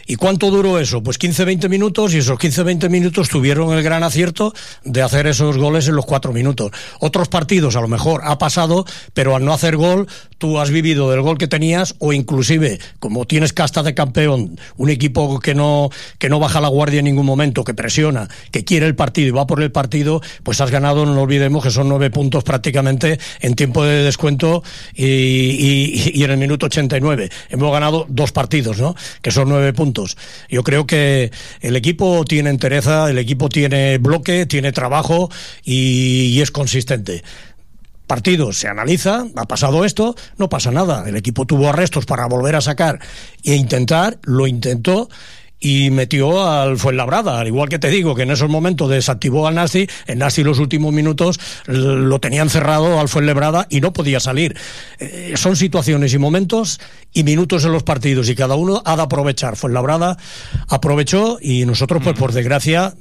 [0.06, 1.02] ¿Y cuánto duró eso?
[1.02, 5.88] Pues 15-20 minutos y esos 15-20 minutos tuvieron el gran acierto de hacer esos goles
[5.88, 6.72] en los cuatro minutos.
[7.00, 11.10] Otros partidos a lo mejor ha pasado, pero al no hacer gol tú has vivido
[11.10, 15.90] del gol que tenías o inclusive como tienes casta de campeón, un equipo que no,
[16.18, 19.32] que no baja la guardia en ningún momento, que presiona, que quiere el partido y
[19.32, 23.56] va por el partido, pues has ganado, no olvidemos que son nueve puntos prácticamente en
[23.56, 24.64] tiempo de descuento
[24.94, 25.06] y,
[26.14, 27.30] y- en el minuto 89.
[27.50, 28.96] Hemos ganado dos partidos, ¿no?
[29.22, 29.93] Que son nueve puntos.
[30.50, 35.30] Yo creo que el equipo tiene entereza, el equipo tiene bloque, tiene trabajo
[35.64, 37.24] y, es consistente
[38.06, 41.08] partido se analiza, ha pasado esto, no pasa nada.
[41.08, 43.00] El equipo tuvo arrestos para volver a sacar
[43.44, 45.10] e intentar, lo intentó
[45.64, 47.40] y metió al Fuenlabrada.
[47.40, 50.60] Al igual que te digo que en esos momentos desactivó al Nasti, el Nasti los
[50.60, 54.58] últimos minutos lo tenían cerrado al Fuenlabrada y no podía salir.
[55.00, 56.82] Eh, son situaciones y momentos
[57.14, 59.56] y minutos en los partidos y cada uno ha de aprovechar.
[59.56, 60.18] Fuenlabrada
[60.68, 62.94] aprovechó y nosotros, pues por desgracia,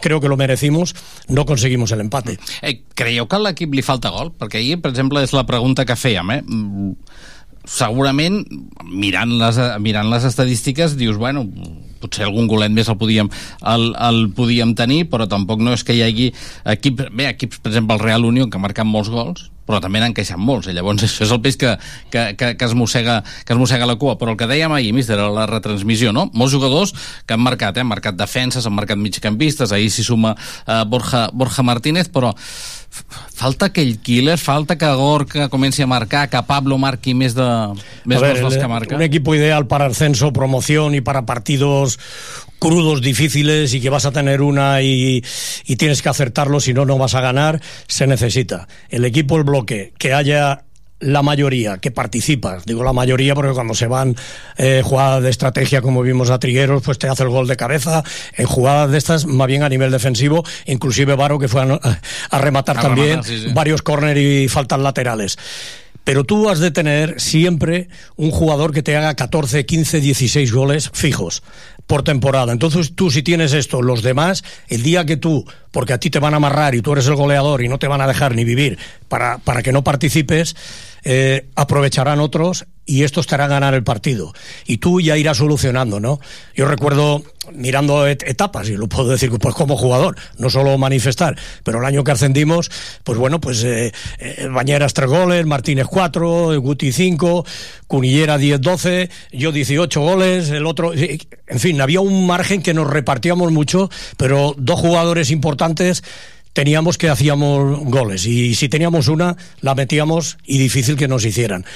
[0.00, 0.94] creo que lo merecimos,
[1.28, 2.38] no conseguimos el empate.
[2.62, 4.32] Eh, creieu que a l'equip li falta gol?
[4.32, 6.42] Perquè ahir, per exemple, és la pregunta que fèiem, eh?
[7.66, 8.44] Segurament,
[8.86, 11.42] mirant les, mirant les estadístiques, dius, bueno,
[12.00, 13.30] potser algun golet més el podíem,
[13.66, 16.30] el, el podíem tenir, però tampoc no és que hi hagi
[16.76, 20.00] equips, bé, equips, per exemple, el Real Unión, que ha marcat molts gols, però també
[20.02, 21.74] n'han queixat molts, i llavors això és el peix que,
[22.12, 24.16] que, que, que, es mossega, que es mossega la cua.
[24.20, 26.28] Però el que dèiem ahir, míster, a la retransmissió, no?
[26.34, 26.94] Molts jugadors
[27.26, 27.84] que han marcat, eh?
[27.84, 32.34] han marcat defenses, han marcat migcampistes, ahir s'hi suma eh, Borja, Borja Martínez, però
[33.36, 37.46] falta aquell killer, falta que Gorka comenci a marcar, que Pablo marqui més de
[38.08, 38.96] més ver, gols que marca.
[38.96, 41.98] un equipo ideal para ascenso, promoción y para partidos
[42.58, 45.22] crudos, difíciles y que vas a tener una y,
[45.66, 48.66] y tienes que acertarlo, si no, no vas a ganar, se necesita.
[48.88, 50.66] El equipo, el bloque, que haya
[50.98, 54.16] la mayoría que participa, digo la mayoría porque cuando se van
[54.56, 58.02] eh, jugadas de estrategia como vimos a Trigueros, pues te hace el gol de cabeza,
[58.34, 62.78] en jugadas de estas, más bien a nivel defensivo, inclusive Varo que fue a, rematar
[62.78, 63.52] A también rematar, sí, sí.
[63.52, 65.38] varios córner y faltas laterales.
[66.04, 70.90] Pero tú has de tener siempre un jugador que te haga 14, 15, 16 goles
[70.94, 71.42] fijos
[71.86, 72.52] por temporada.
[72.52, 76.18] Entonces tú si tienes esto, los demás, el día que tú, porque a ti te
[76.18, 78.44] van a amarrar y tú eres el goleador y no te van a dejar ni
[78.44, 80.56] vivir para, para que no participes,
[81.04, 84.32] eh, aprovecharán otros y estos te harán ganar el partido.
[84.66, 86.20] Y tú ya irás solucionando, ¿no?
[86.54, 87.22] Yo recuerdo
[87.52, 91.84] mirando et- etapas, y lo puedo decir pues como jugador, no solo manifestar, pero el
[91.84, 92.70] año que ascendimos,
[93.04, 97.44] pues bueno, pues eh, eh, Bañeras tres goles, Martínez cuatro, Guti cinco,
[97.86, 103.52] Cunillera 10-12, yo 18 goles, el otro, en fin, había un margen que nos repartíamos
[103.52, 106.02] mucho, pero dos jugadores importantes
[106.52, 111.66] teníamos que hacíamos goles y si teníamos una la metíamos y difícil que nos hicieran.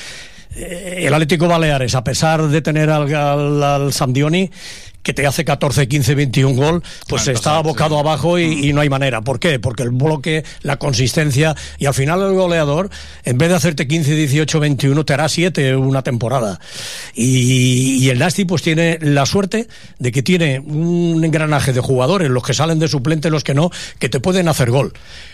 [0.56, 4.50] Eh, el Atlético Baleares, a pesar de tener al, al, al Samdioni,
[5.02, 8.88] que te hace 14, 15, 21 gol, pues está abocado abajo y, y no hay
[8.88, 9.22] manera.
[9.22, 9.58] ¿Por qué?
[9.58, 12.90] Porque el bloque, la consistencia y al final el goleador,
[13.24, 16.60] en vez de hacerte 15, 18, 21, te hará 7 una temporada.
[17.14, 22.30] Y, y el Nasti pues tiene la suerte de que tiene un engranaje de jugadores,
[22.30, 24.92] los que salen de suplente, los que no, que te pueden hacer gol.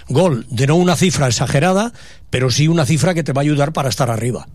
[0.09, 1.93] Gol de no una cifra exagerada,
[2.31, 4.47] pero sí una cifra que te va a ayudar para estar arriba.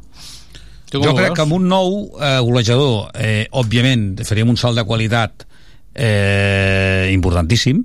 [0.92, 5.46] Jo crec que amb un nou eh, golejador, eh, òbviament, faríem un salt de qualitat
[5.96, 7.84] eh, importantíssim,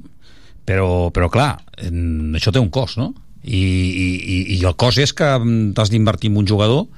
[0.67, 1.53] però, però clar,
[1.87, 3.13] en, això té un cost, no?
[3.47, 6.89] I, i, i el cost és que mm, t'has d'invertir en un jugador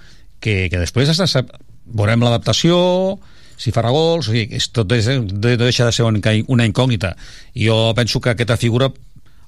[0.41, 1.43] que, que després has de
[1.89, 2.79] veurem l'adaptació
[3.59, 7.15] si farà gols, o sigui, és, tot és, de, deixa de ser una, una incògnita.
[7.59, 8.93] I jo penso que aquesta figura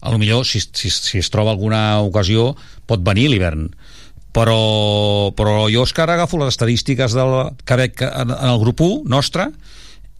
[0.00, 2.54] a lo millor si, si, si es troba alguna ocasió
[2.88, 3.68] pot venir l'hivern
[4.36, 9.04] però, però jo ara agafo les estadístiques del, que veig en, en el grup 1
[9.10, 9.50] nostre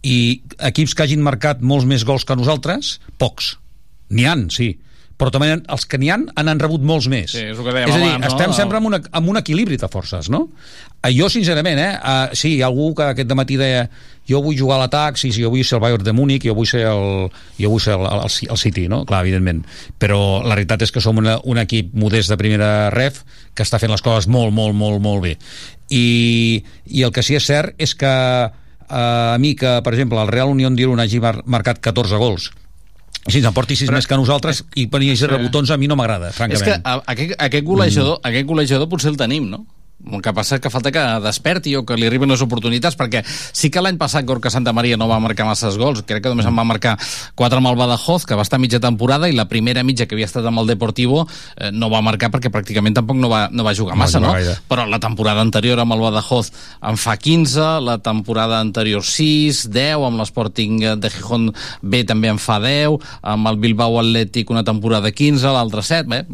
[0.01, 3.55] i equips que hagin marcat molts més gols que nosaltres, pocs.
[4.11, 4.73] N'hi han, sí
[5.21, 7.35] però també els que n'hi han han rebut molts més.
[7.35, 8.29] Sí, és que dèiem és a dir, abans, no?
[8.31, 10.47] estem sempre amb, una, amb un equilibri de forces, no?
[11.03, 13.85] Eh, Jo, sincerament, eh, uh, sí, hi ha algú que aquest matí deia
[14.29, 16.55] jo vull jugar a l'atac, sí, sí, jo vull ser el Bayern de Múnich, jo
[16.57, 17.27] vull ser el,
[17.59, 18.23] jo vull ser el, el,
[18.55, 19.03] el City, no?
[19.05, 19.61] Clar, evidentment.
[20.01, 23.21] Però la realitat és que som una, un equip modest de primera ref
[23.53, 25.35] que està fent les coses molt, molt, molt, molt bé.
[25.91, 30.21] I, i el que sí és cert és que eh, a mi que, per exemple,
[30.21, 32.51] el Real Unión d'Irun hagi mar marcat 14 gols
[33.27, 35.29] si ens en porti 6 més que nosaltres i per sí.
[35.29, 36.61] rebotons a mi no m'agrada, francament.
[36.61, 38.31] És que a, aquest, aquest, golejador, mm.
[38.31, 39.65] aquest golejador potser el tenim, no?
[40.01, 43.21] El que passa és que falta que desperti o que li arriben les oportunitats, perquè
[43.27, 46.47] sí que l'any passat Gorka Santa Maria no va marcar masses gols, crec que només
[46.49, 46.95] en va marcar
[47.39, 50.29] 4 amb el Badajoz, que va estar mitja temporada, i la primera mitja que havia
[50.29, 51.25] estat amb el Deportivo
[51.57, 54.33] eh, no va marcar perquè pràcticament tampoc no va, no va jugar massa, no?
[54.33, 54.55] no?
[54.71, 56.51] Però la temporada anterior amb el Badajoz
[56.89, 62.41] en fa 15, la temporada anterior 6, 10, amb l'Sporting de Gijón B també en
[62.41, 66.25] fa 10, amb el Bilbao Atlètic una temporada 15, l'altre 7, bé,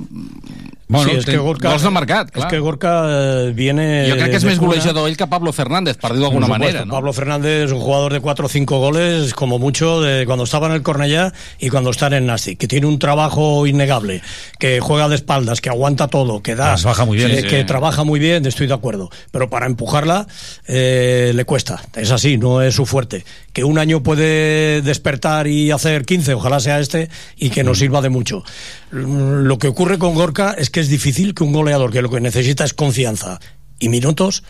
[0.87, 2.45] Bueno, sí, és que Gorka, gols de mercat, clar.
[2.45, 4.05] És que Gorka eh, viene...
[4.07, 6.93] Jo crec que és més golejador ell que Pablo Fernández, per dir-ho d'alguna manera, ¿no?
[6.93, 10.67] Pablo Fernández es un jugador de 4 o 5 goles, como mucho, de cuando estaba
[10.67, 14.21] en el Cornellá y cuando está en el Nastic, que tiene un trabajo innegable,
[14.59, 16.75] que juega de espaldas, que aguanta todo, que da...
[16.75, 17.31] Trabaja muy bien.
[17.31, 17.47] Que, sí.
[17.47, 19.09] que trabaja muy bien, estoy de acuerdo.
[19.31, 20.27] Pero para empujarla
[20.67, 21.81] eh, le cuesta.
[21.95, 23.25] Es así, no es su fuerte.
[23.53, 28.01] Que un año puede despertar y hacer 15, ojalá sea este, y que nos sirva
[28.01, 28.43] de mucho.
[28.91, 32.21] Lo que ocurre con Gorka es que es difícil que un goleador que lo que
[32.21, 33.39] necesita es confianza
[33.79, 34.43] y minutos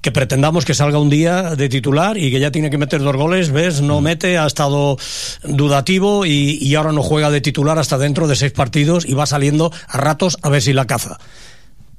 [0.00, 3.16] que pretendamos que salga un día de titular y que ya tiene que meter dos
[3.16, 4.96] goles, ves, no mete, ha estado
[5.44, 9.26] dudativo y, y, ahora no juega de titular hasta dentro de seis partidos y va
[9.26, 11.18] saliendo a ratos a ver si la caza.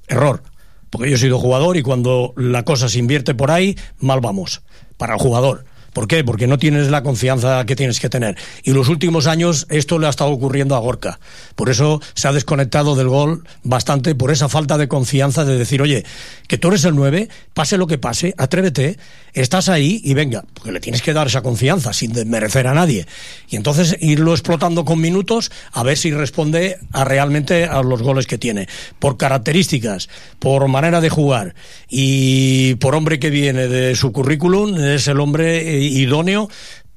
[0.07, 0.41] Error,
[0.89, 4.63] porque yo he sido jugador y cuando la cosa se invierte por ahí, mal vamos,
[4.97, 5.65] para el jugador.
[5.93, 6.23] ¿Por qué?
[6.23, 8.37] Porque no tienes la confianza que tienes que tener.
[8.63, 11.19] Y los últimos años esto le ha estado ocurriendo a Gorka.
[11.55, 15.81] Por eso se ha desconectado del gol bastante, por esa falta de confianza de decir,
[15.81, 16.05] oye,
[16.47, 18.97] que tú eres el 9, pase lo que pase, atrévete,
[19.33, 23.05] estás ahí y venga, porque le tienes que dar esa confianza sin desmerecer a nadie.
[23.49, 28.27] Y entonces irlo explotando con minutos a ver si responde a realmente a los goles
[28.27, 28.67] que tiene.
[28.99, 31.55] Por características, por manera de jugar
[31.89, 36.49] y por hombre que viene de su currículum, es el hombre idóneo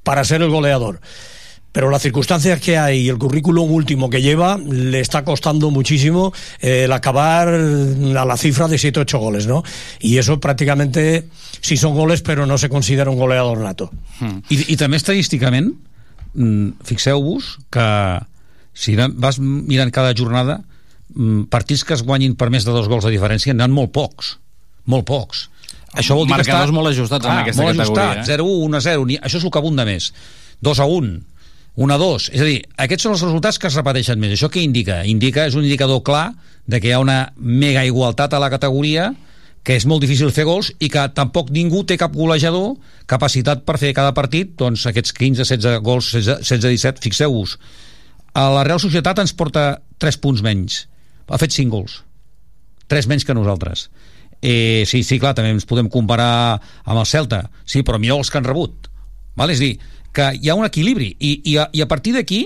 [0.03, 1.01] para ser el goleador.
[1.75, 6.31] Pero las circunstancias que hay y el currículum último que lleva le está costando muchísimo
[6.61, 9.61] eh, el acabar a la cifra de 7-8 goles, ¿no?
[9.99, 11.27] Y eso prácticamente
[11.59, 13.91] sí son goles, pero no se considera un goleador nato.
[14.21, 14.37] Mm.
[14.47, 15.73] I, I també estadísticament,
[16.31, 17.89] mm, fixeu-vos que
[18.71, 20.61] si vas mirant cada jornada,
[21.11, 23.91] mm, partits que es guanyin per més de dos gols de diferència n'hi ha molt
[23.91, 24.37] pocs.
[24.87, 25.49] Molt pocs
[25.95, 26.75] això vol dir Marcadors que està...
[26.75, 28.09] molt ajustats en aquesta molt categoria.
[28.11, 30.11] Ajustat, 0-1, 1-0, això és el que abunda més.
[30.63, 31.15] 2 a 1,
[31.75, 32.29] 1 a 2.
[32.31, 34.35] És a dir, aquests són els resultats que es repeteixen més.
[34.37, 35.03] Això què indica?
[35.03, 36.29] Indica, és un indicador clar
[36.65, 39.11] de que hi ha una mega igualtat a la categoria
[39.65, 42.75] que és molt difícil fer gols i que tampoc ningú té cap golejador
[43.09, 47.57] capacitat per fer cada partit doncs aquests 15-16 gols 16-17, fixeu-vos
[48.37, 49.65] a la Real Societat ens porta
[50.01, 50.83] 3 punts menys
[51.25, 51.97] ha fet 5 gols
[52.93, 53.87] 3 menys que nosaltres
[54.41, 58.29] eh, sí, sí, clar, també ens podem comparar amb el Celta, sí, però millor els
[58.29, 58.91] que han rebut
[59.33, 59.49] val?
[59.49, 59.73] és dir,
[60.15, 61.11] que hi ha un equilibri.
[61.19, 62.45] I, i, a, i a partir d'aquí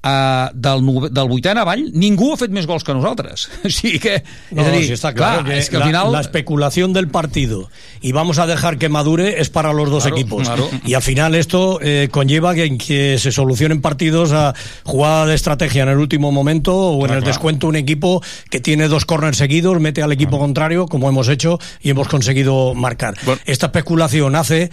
[0.00, 0.80] Uh, del,
[1.12, 3.42] del vuitè en avall ningú ha fet més gols que nosaltres.
[3.68, 4.14] Sigui que,
[4.56, 7.08] no, a dir, sí está claro clar, que és que al final la especulación del
[7.12, 7.68] partido
[8.00, 10.48] y vamos a dejar que madure es para los dos Claro, equipos.
[10.48, 10.70] claro.
[10.86, 14.54] y al final esto eh, conlleva que, que se solucionen partidos a
[14.84, 18.88] jugada de estrategia en el último momento o en el descuento un equipo que tiene
[18.88, 23.16] dos corners seguidos mete al equipo contrario como hemos hecho y hemos conseguido marcar.
[23.44, 24.70] Esta especulación hace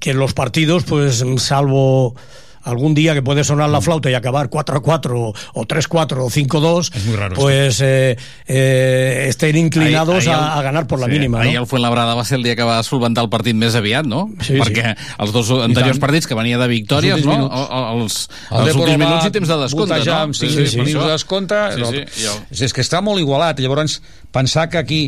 [0.00, 2.16] que los partidos pues salvo
[2.62, 6.24] algún día que puede sonar la flauta y acabar 4 a 4 o 3 4
[6.26, 10.86] o 5 2 raro pues eh, eh, estén inclinados Ahir- ahir a, el- a ganar
[10.86, 11.60] por la sí, mínima Ahir ¿no?
[11.62, 14.26] el Fuenlabrada va ser el dia que va solventar el partit més aviat, no?
[14.44, 15.08] Sí, Perquè sí.
[15.24, 17.46] els dos anteriors partits que venia de victòries, Els no?
[17.48, 20.18] o- Els, el els últims minuts i temps de descompte, no?
[20.18, 23.58] amb 5 sí, sí, minuts de descompte Sí, sí, és, és que està molt igualat
[23.64, 24.02] llavors
[24.36, 25.02] pensar que aquí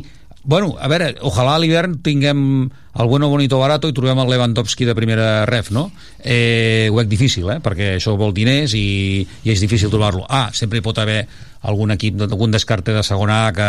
[0.44, 4.84] Bueno, a veure, ojalà a l'hivern tinguem el bueno, bonito, barato i trobem el Lewandowski
[4.84, 5.86] de primera ref, no?
[6.18, 7.60] Eh, ho veig difícil, eh?
[7.62, 10.26] perquè això vol diners i, i és difícil trobar-lo.
[10.28, 11.22] Ah, sempre hi pot haver
[11.62, 13.68] algun equip, algun descarte de segona A que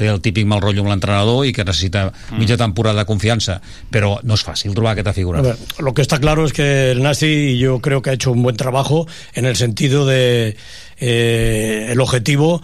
[0.00, 2.38] té el típic mal rotllo amb l'entrenador i que necessita Mm.
[2.40, 3.60] mitja temporada de confiança,
[3.92, 5.40] però no és fàcil trobar aquesta figura.
[5.40, 8.32] A ver, lo que está claro es que el Nasti yo creo que ha hecho
[8.32, 10.56] un buen trabajo en el sentido de
[10.98, 12.62] eh, el objetivo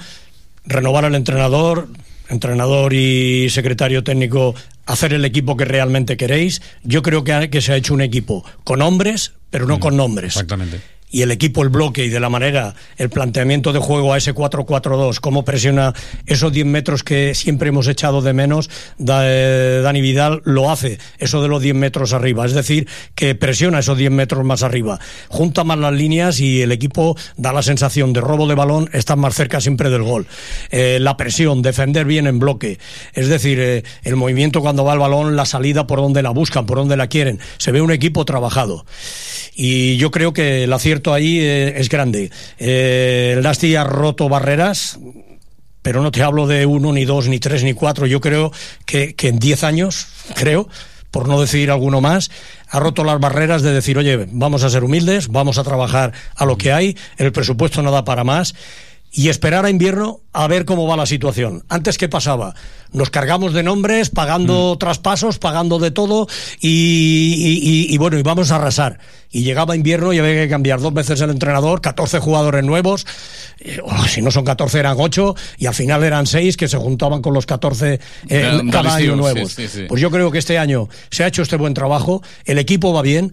[0.64, 1.88] renovar al entrenador,
[2.28, 4.54] entrenador y secretario técnico
[4.86, 6.62] hacer el equipo que realmente queréis.
[6.82, 10.34] Yo creo que, que se ha hecho un equipo con hombres, pero no con nombres.
[10.34, 10.80] Exactamente.
[11.10, 14.34] Y el equipo, el bloque y de la manera, el planteamiento de juego a ese
[14.34, 15.94] 4-4-2, cómo presiona
[16.26, 21.42] esos 10 metros que siempre hemos echado de menos, eh, Dani Vidal lo hace, eso
[21.42, 24.98] de los 10 metros arriba, es decir, que presiona esos 10 metros más arriba,
[25.28, 29.16] junta más las líneas y el equipo da la sensación de robo de balón, está
[29.16, 30.26] más cerca siempre del gol.
[30.70, 32.78] Eh, la presión, defender bien en bloque,
[33.14, 36.66] es decir, eh, el movimiento cuando va el balón, la salida por donde la buscan,
[36.66, 38.84] por donde la quieren, se ve un equipo trabajado.
[39.54, 40.72] Y yo creo que el
[41.06, 42.30] ahí eh, es grande.
[42.58, 44.98] Eh, el ha roto barreras,
[45.82, 48.06] pero no te hablo de uno, ni dos, ni tres, ni cuatro.
[48.06, 48.52] Yo creo
[48.84, 50.68] que, que en diez años, creo,
[51.10, 52.30] por no decir alguno más,
[52.68, 56.44] ha roto las barreras de decir, oye, vamos a ser humildes, vamos a trabajar a
[56.44, 58.54] lo que hay, el presupuesto no da para más.
[59.10, 61.64] Y esperar a invierno a ver cómo va la situación.
[61.68, 62.54] Antes, ¿qué pasaba?
[62.92, 66.28] Nos cargamos de nombres, pagando traspasos, pagando de todo,
[66.60, 66.68] y,
[67.38, 68.98] y- y- y bueno, y vamos a arrasar.
[69.30, 73.06] Y llegaba invierno y había que cambiar dos veces el entrenador, 14 jugadores nuevos,
[73.60, 76.76] eh, oh, si no son 14 eran 8, y al final eran 6 que se
[76.76, 79.52] juntaban con los 14 eh, cada año nuevos.
[79.52, 79.84] sí, sí, sí.
[79.88, 83.02] Pues yo creo que este año se ha hecho este buen trabajo, el equipo va
[83.02, 83.32] bien,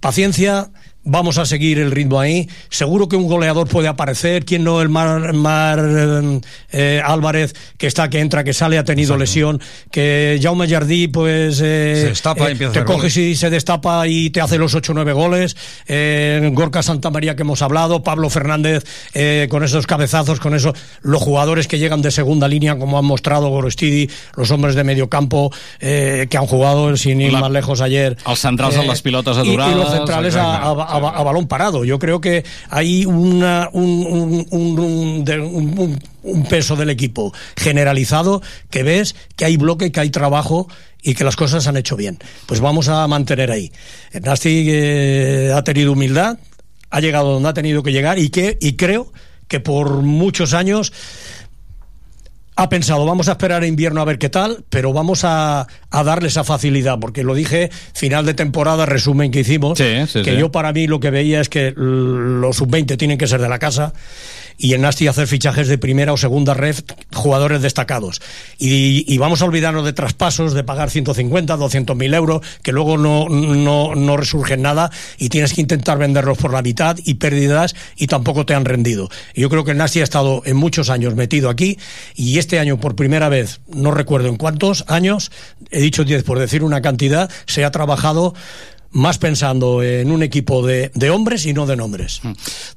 [0.00, 0.70] paciencia,
[1.06, 2.48] vamos a seguir el ritmo ahí.
[2.68, 6.40] Seguro que un goleador puede aparecer, quien no el Mar, Mar, eh,
[6.72, 11.60] eh, Álvarez, que está, que entra, que sale, ha tenido lesión, que Jaume Jardí, pues
[11.64, 13.16] eh, Se destapa y empieza a te coges goles.
[13.16, 15.56] y se destapa y te hace los 8 o 9 goles.
[16.52, 18.84] Gorka Santamaría que hemos hablado, Pablo Fernández
[19.48, 23.48] con esos cabezazos, con eso, los jugadores que llegan de segunda línea, como han mostrado
[23.48, 28.16] Gorostidi, los hombres de medio campo que han jugado sin ir La- más lejos ayer.
[28.26, 31.84] Els centrals Eh, amb les pilotes y- los centrales a, a- a- a balón parado.
[31.84, 33.42] Yo creo que hay un,
[33.72, 34.46] un-
[36.50, 40.68] peso del equipo generalizado que ves que hay bloque, que hay trabajo
[41.02, 42.18] y que las cosas han hecho bien.
[42.46, 43.72] Pues vamos a mantener ahí.
[44.22, 46.38] Nasti eh, ha tenido humildad,
[46.90, 49.12] ha llegado donde ha tenido que llegar y, que, y creo
[49.48, 50.92] que por muchos años
[52.56, 55.66] ha pensado, vamos a esperar a invierno a ver qué tal, pero vamos a,
[55.98, 60.22] a darle esa facilidad, porque lo dije, final de temporada, resumen que hicimos, Sí, sí,
[60.22, 60.36] que sí.
[60.38, 63.58] yo para mí lo que veía es que los sub-20 tienen que ser de la
[63.58, 63.92] casa
[64.58, 66.76] y en Nasti hacer fichajes de primera o segunda red,
[67.12, 68.22] jugadores destacados.
[68.58, 72.96] Y, y vamos a olvidarnos de traspasos, de pagar 150, 200 mil euros, que luego
[72.96, 77.74] no, no, no resurgen nada y tienes que intentar venderlos por la mitad y pérdidas
[77.96, 79.10] y tampoco te han rendido.
[79.34, 81.78] Yo creo que el Nasti ha estado en muchos años metido aquí
[82.14, 85.30] y este año por primera vez, no recuerdo en cuántos años,
[85.70, 88.34] he dicho 10 por decir una cantidad, se ha trabajado
[88.90, 92.20] más pensando en un equipo de, de hombres y no de nombres.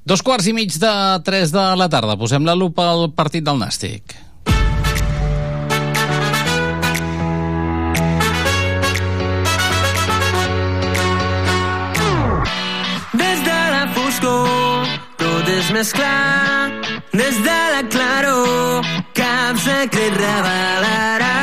[0.06, 0.94] Dos quarts i mig de
[1.26, 2.18] 3 de la tarda.
[2.20, 4.14] Posem la lupa al partit del Nàstic.
[13.24, 16.70] Des de la foscor tot és més clar.
[17.16, 21.39] Des de la claror cap secret revelaràs.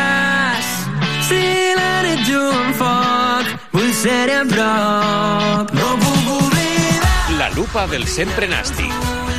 [4.06, 5.72] Prop.
[5.74, 8.92] No puc oblidar La lupa del sempre nàstic.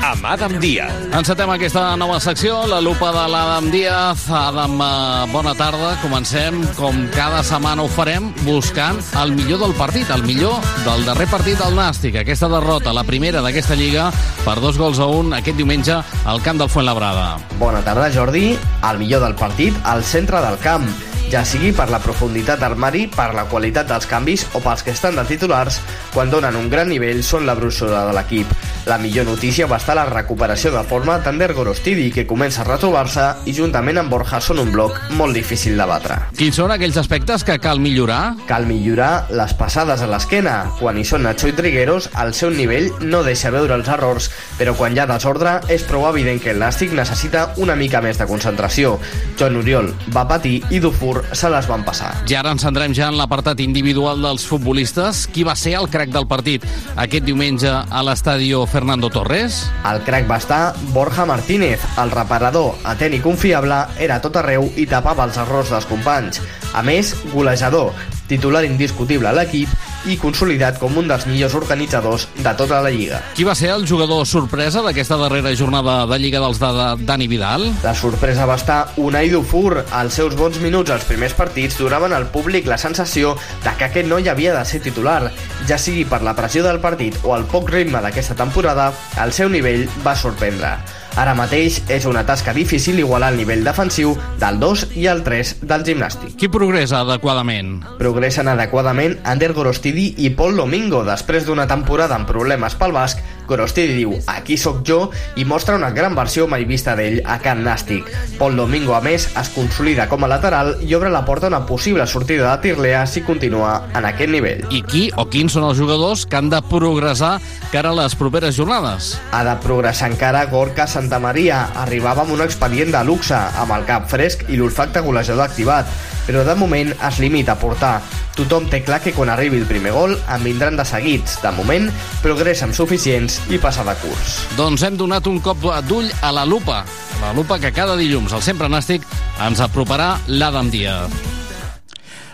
[0.04, 0.92] Amb Adam Díaz.
[1.18, 4.28] Encetem aquesta nova secció, la lupa de l'Adam Díaz.
[4.30, 5.96] Adam, eh, bona tarda.
[6.02, 11.28] Comencem, com cada setmana ho farem, buscant el millor del partit, el millor del darrer
[11.28, 12.22] partit del Nàstic.
[12.22, 14.12] Aquesta derrota, la primera d'aquesta lliga,
[14.46, 17.38] per dos gols a un aquest diumenge al camp del Fuentlabrada.
[17.60, 18.58] Bona tarda, Jordi.
[18.90, 21.17] El millor del partit al centre del camp.
[21.28, 25.20] Ja sigui per la profunditat d'armari, per la qualitat dels canvis o pels que estan
[25.20, 25.82] de titulars,
[26.14, 28.54] quan donen un gran nivell són la brúixola de l'equip.
[28.88, 33.26] La millor notícia va estar la recuperació de forma d'Ander Gorostidi, que comença a retrobar-se
[33.44, 36.16] i juntament amb Borja són un bloc molt difícil de batre.
[36.38, 38.38] Quins són aquells aspectes que cal millorar?
[38.48, 40.54] Cal millorar les passades a l'esquena.
[40.80, 44.72] Quan hi són Nacho i Trigueros, el seu nivell no deixa veure els errors, però
[44.80, 48.30] quan hi ha desordre és prou evident que el Nàstic necessita una mica més de
[48.32, 48.96] concentració.
[49.36, 52.14] Joan Oriol va patir i Dufour se les van passar.
[52.32, 55.26] I ara ens centrem ja en l'apartat individual dels futbolistes.
[55.28, 56.64] Qui va ser el crack del partit
[56.96, 59.72] aquest diumenge a l'Estadio Fernando Torres?
[59.90, 61.82] Al crack va estar Borja Martínez.
[61.98, 66.44] El reparador, atent i confiable, era tot arreu i tapava els errors dels companys.
[66.78, 67.90] A més, golejador,
[68.28, 69.72] titular indiscutible a l'equip
[70.08, 73.20] i consolidat com un dels millors organitzadors de tota la Lliga.
[73.36, 76.72] Qui va ser el jugador sorpresa d'aquesta darrera jornada de Lliga dels de
[77.08, 77.66] Dani Vidal?
[77.84, 79.82] La sorpresa va estar Unai Dufour.
[80.02, 84.08] Els seus bons minuts als primers partits donaven al públic la sensació de que aquest
[84.08, 85.32] noi havia de ser titular.
[85.68, 88.92] Ja sigui per la pressió del partit o el poc ritme d'aquesta temporada,
[89.24, 90.78] el seu nivell va sorprendre.
[91.18, 95.54] Ara mateix és una tasca difícil igualar el nivell defensiu del 2 i el 3
[95.66, 96.36] del gimnàstic.
[96.38, 97.80] Qui progressa adequadament?
[97.98, 101.02] Progressen adequadament Ander Gorostidi i Pol Domingo.
[101.08, 105.00] Després d'una temporada amb problemes pel basc, Gorostidi diu «Aquí sóc jo»
[105.40, 108.10] i mostra una gran versió mai vista d'ell a Can Nàstic.
[108.38, 111.64] Pol Domingo, a més, es consolida com a lateral i obre la porta a una
[111.66, 114.66] possible sortida de Tirlea si continua en aquest nivell.
[114.70, 117.38] I qui o quins són els jugadors que han de progressar
[117.72, 119.16] cara a les properes jornades?
[119.32, 121.64] Ha de progressar encara Gorka Santa Maria.
[121.88, 125.88] Arribava amb un expedient de luxe, amb el cap fresc i l'olfacte golejador activat,
[126.28, 127.96] però de moment es limita a portar.
[128.38, 131.40] Tothom té clar que quan arribi el primer gol en vindran de seguits.
[131.42, 131.90] De moment,
[132.22, 134.38] progressa amb suficients i passa de curs.
[134.60, 136.84] Doncs hem donat un cop d'ull a la lupa.
[137.24, 139.08] La lupa que cada dilluns, al Sempre Nàstic,
[139.42, 141.02] ens aproparà l'Adam Dia.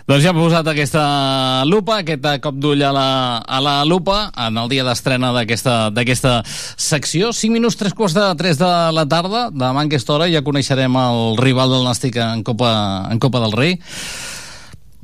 [0.04, 1.02] Doncs ja hem posat aquesta
[1.64, 3.06] lupa, aquest cop d'ull a, la,
[3.40, 7.30] a la lupa en el dia d'estrena d'aquesta secció.
[7.32, 9.46] 5 minuts, 3 quarts de 3 de la tarda.
[9.48, 12.74] Demà en aquesta hora ja coneixerem el rival del Nàstic en Copa,
[13.08, 13.78] en Copa del Rei.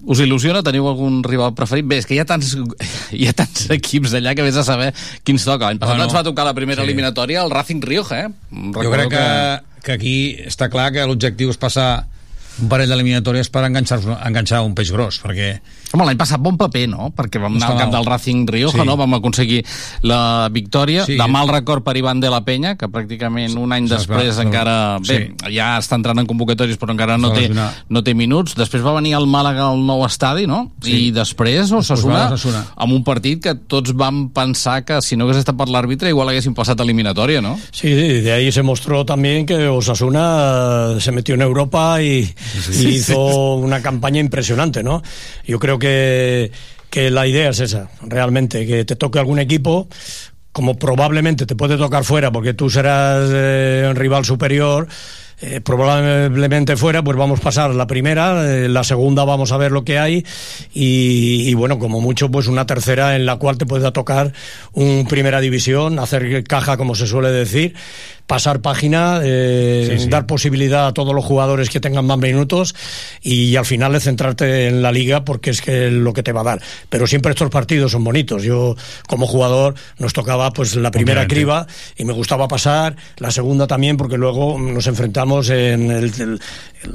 [0.04, 0.60] Us il·lusiona?
[0.64, 1.88] Teniu algun rival preferit?
[1.88, 2.52] Bé, és que hi ha tants,
[3.16, 4.92] hi ha tants equips allà que vés a saber
[5.24, 5.64] quins toca.
[5.72, 6.90] L'any passat Bueno, ens va tocar la primera sí.
[6.90, 8.62] eliminatòria el Racing Rioja, eh?
[8.76, 9.26] Jo crec que,
[9.80, 11.90] que aquí està clar que l'objectiu és passar
[12.60, 15.54] un parell d'eliminatòries per enganxar, enganxar un peix gros, perquè...
[15.92, 17.08] Home, l'any passat bon paper, no?
[17.16, 17.90] Perquè vam anar al mal.
[17.90, 18.86] del Racing Rioja, Sí.
[18.86, 18.96] no?
[18.96, 19.64] Vam aconseguir
[20.02, 21.04] la victòria.
[21.04, 21.16] Sí.
[21.18, 24.38] De mal record per Ivan de la Penya, que pràcticament un any Sí, després es
[24.38, 24.98] va- encara...
[25.00, 25.54] Bé, sí.
[25.56, 27.50] ja està entrant en convocatòries, però encara no té,
[27.88, 28.54] no té minuts.
[28.54, 30.70] Després va venir el Màlaga al nou estadi, no?
[30.80, 31.08] Sí.
[31.08, 32.64] I després Osasuna, va Osasuna.
[32.76, 36.28] amb un partit que tots vam pensar que si no hagués estat per l'àrbitre igual
[36.28, 37.56] haguéssim passat eliminatòria, no?
[37.72, 42.32] Sí, sí, de ahí se mostró también que Osasuna eh, se metió en Europa y,
[42.78, 45.02] y hizo una campaña impresionante, ¿no?
[45.46, 46.52] Yo creo que,
[47.10, 49.88] la idea es esa, realmente, que te toque algún equipo,
[50.52, 54.86] como probablemente te puede tocar fuera, porque tú serás eh, un rival superior,
[55.42, 59.72] eh, probablemente fuera, pues vamos a pasar la primera, eh, la segunda vamos a ver
[59.72, 60.24] lo que hay
[60.74, 64.34] y, y bueno, como mucho, pues una tercera en la cual te pueda tocar
[64.74, 67.74] un primera división, hacer caja, como se suele decir,
[68.30, 70.08] pasar página, eh, Sí, sí.
[70.08, 72.76] dar posibilidad a todos los jugadores que tengan más minutos
[73.22, 76.30] y, al final de centrarte en la liga porque es que es lo que te
[76.30, 76.62] va a dar.
[76.88, 78.44] Pero siempre estos partidos son bonitos.
[78.44, 78.76] Yo
[79.08, 81.34] como jugador nos tocaba pues la primera Obviamente.
[81.34, 81.66] criba
[81.96, 86.40] y me gustaba pasar, la segunda también porque luego nos enfrentamos en el, el-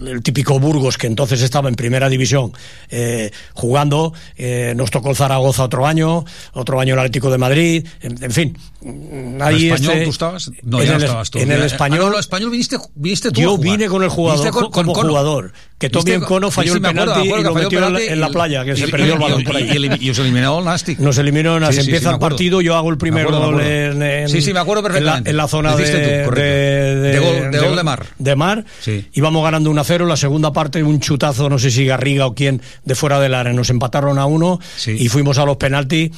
[0.08, 2.52] el típico Burgos que entonces estaba en primera división
[2.90, 6.24] eh, jugando, eh, nos tocó el Zaragoza otro año,
[6.54, 8.58] otro año el Atlético de Madrid, en, en fin.
[9.42, 10.52] Ahí ¿El español este- tú estabas?
[10.64, 11.40] No, ya no estabas tú.
[11.40, 14.40] En el Ah, español no, el español viniste, viniste tú yo vine con el jugador
[14.40, 17.44] Viniste con- como con jugador que Viste también con- Cono falló sí, el penalti y
[17.44, 19.20] lo metió en la, penalti en la y- playa que y- se y- perdió el
[19.20, 19.98] balón por ahí.
[20.00, 23.26] y os eliminó el Nàstic nos eliminó sí, empieza el partido yo hago el primer
[23.28, 25.30] gol en, en- Sí, sí, me acuerdo perfectamente.
[25.32, 28.06] en la zona de, de, De gol- de gol de Mar.
[28.18, 28.66] de Mar.
[28.82, 29.06] Sí.
[29.14, 32.96] íbamos ganando 1-0 la segunda parte un chutazo no sé si Garriga o quién de
[32.96, 33.54] fuera del área.
[33.54, 36.12] Nos empataron a uno y fuimos a los penaltis.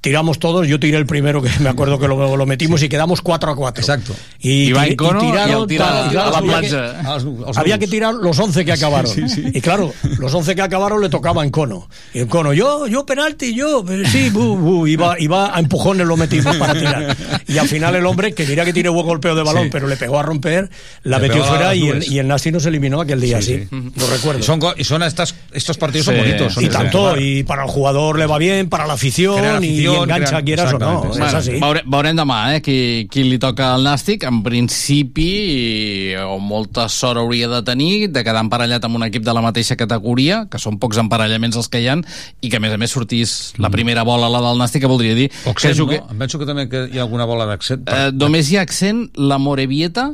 [0.00, 0.66] Tiramos todos.
[0.68, 3.56] Yo tiré el primero que me acuerdo que lo, lo metimos y quedamos 4 a
[3.56, 4.14] 4 exacto.
[4.38, 7.16] Y, y tiraron y tira y claro, a la había que- platja.
[7.16, 9.03] Els- els había que tirar los 11 que acabaron.
[9.52, 11.88] Y claro, los 11 que acabaron le tocaba en cono.
[12.12, 16.06] Y en cono, yo, yo penalti, yo, eh, sí, bu, bu, iba, iba a empujones
[16.06, 17.16] lo metimos para tirar.
[17.48, 19.68] Y al final el hombre, que diría que tiene buen golpeo de balón, Sí.
[19.72, 20.70] pero le pegó a romper,
[21.02, 23.68] la Le metió fuera y el, y el Nasti nos eliminó aquel día, Sí, sí.
[23.70, 23.92] sí.
[23.96, 24.40] Lo recuerdo.
[24.40, 26.20] Y son, y son estas, estos partidos son Sí.
[26.20, 26.54] bonitos.
[26.54, 30.02] son y tanto, y para el jugador le va bien, para la afición, y, afición,
[30.04, 31.04] engancha, crea- quieras o no.
[31.04, 31.26] exactamente.
[31.26, 31.60] Es así.
[31.60, 34.24] Veure, veurem demà eh, qui, qui li toca al Nàstic.
[34.24, 39.24] En principi, eh, o molta sort hauria de tenir de quedar emparellat amb un equip
[39.26, 42.04] de la mateixa categoria, que són pocs emparellaments els que hi han,
[42.40, 45.16] i que a més a més sortís la primera bola, la del Nàstic, que voldria
[45.18, 46.00] dir O que accent, jugui...
[46.02, 46.10] no?
[46.14, 47.86] Em penso que també que hi ha alguna bola d'accent.
[47.88, 50.12] Eh, només hi ha accent la Morevieta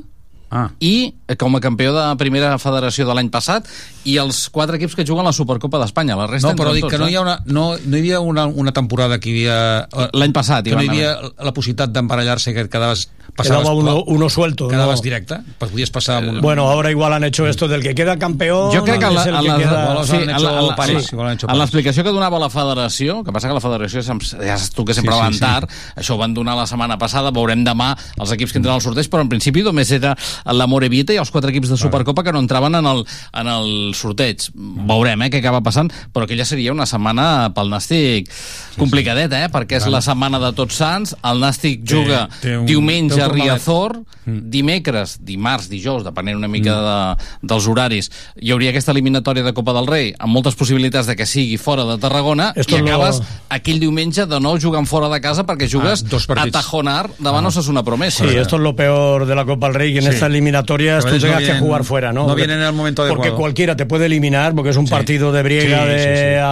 [0.50, 0.68] Ah.
[0.80, 3.68] i eh, com a campió de primera federació de l'any passat
[4.04, 6.16] i els quatre equips que juguen la Supercopa d'Espanya.
[6.18, 7.12] La resta No, però dic tots, que no eh?
[7.12, 10.10] hi, ha una, no, no hi havia una, una temporada que hi havia...
[10.12, 13.06] L'any passat hi que no hi havia la possibilitat d'emparellar-se que quedaves...
[13.36, 14.66] passaves- Quedaba uno, uno suelto.
[14.66, 15.02] Quedaves ¿no?
[15.02, 16.40] directe, pues podies passar amb una...
[16.40, 18.72] Bueno, ahora igual han hecho esto del que queda campeón.
[18.74, 20.26] Jo crec que en la- es el en que la- queda- sí, la- en
[20.66, 24.84] la- sí, en l'explicació que donava la federació, que passa que la federació, ja tu
[24.84, 25.40] que sempre Sí, sí, van sí.
[25.40, 28.80] tard, això ho van donar la setmana passada, veurem demà els equips que entren al
[28.82, 32.32] sorteig, però en principi només era la Morevita i els quatre equips de Supercopa que
[32.32, 34.48] no entraven en el, en el sorteig.
[34.54, 38.30] Veurem eh, què acaba passant, però aquella seria una setmana pel Nàstic
[38.78, 42.66] complicadeta, eh, perquè és la setmana de Tots Sants, el Nàstic Té- juga té un-
[42.66, 43.28] diumenge té a.
[43.28, 48.10] Riazor, dimecres, dimarts, dijous, depenent una mica de, dels horaris,
[48.40, 51.84] hi hauria aquesta eliminatòria de Copa del Rei, amb moltes possibilitats de que sigui fora
[51.84, 53.20] de Tarragona, Esto i lo- acabes
[53.50, 56.50] aquell diumenge de nou jugant fora de casa perquè jugues Ah, a.
[56.50, 58.24] Tajonar davant Osasuna Promesa.
[58.26, 60.10] Sí, esto es lo peor de la Copa del Rey, que en Sí.
[60.10, 62.26] estas eliminatorias tú tengas no que jugar fuera, ¿no?
[62.26, 63.36] no vienen en el momento Porque adecuado.
[63.36, 65.98] cualquiera te puede eliminar, porque es un partido de briega, Sí, de,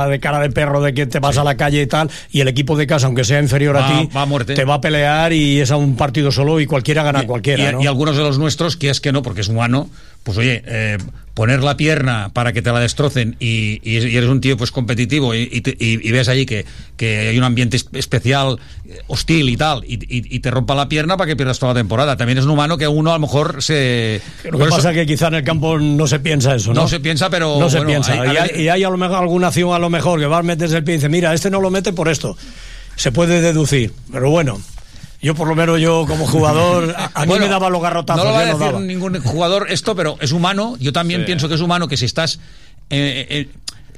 [0.05, 2.41] sí, de cara de perro, de que te vas a la calle y tal, y
[2.41, 5.33] el equipo de casa, aunque sea inferior a ti, va a te va a pelear
[5.33, 7.83] y es a un partido solo y cualquiera gana a cualquiera, y, ¿no?
[7.83, 9.89] y algunos de los nuestros, que es que no, porque es humano,
[10.23, 10.99] pues oye, eh,
[11.35, 15.35] poner la pierna para que te la destrocen y, y- eres un tío pues competitivo
[15.37, 16.67] y, y y- y ves allí que,
[16.97, 18.59] que hay un ambiente es- especial,
[18.89, 22.17] eh, hostil y tal, y, te rompa la pierna para que pierdas toda la temporada.
[22.17, 24.21] También es un humano que uno a lo mejor se...
[24.51, 26.83] Lo que pasa es que quizá en el campo no se piensa eso, ¿no?
[26.83, 28.15] No se piensa, pero No se piensa.
[28.15, 30.27] hay- y, hay- hay, y hay a lo mejor alguna acción a lo mejor que
[30.27, 32.37] va a meterse el pie y dice, mira, este no lo mete por esto.
[32.97, 34.61] Se puede deducir, pero bueno.
[35.21, 38.23] Yo por lo menos yo como jugador, a, a mí me daba los garrotazos.
[38.25, 38.81] No lo va a decir daba.
[38.81, 40.77] ningún jugador esto, pero es humano.
[40.79, 41.27] Yo también Sí.
[41.27, 42.39] pienso que es humano que si estás.
[42.91, 43.49] eh, eh,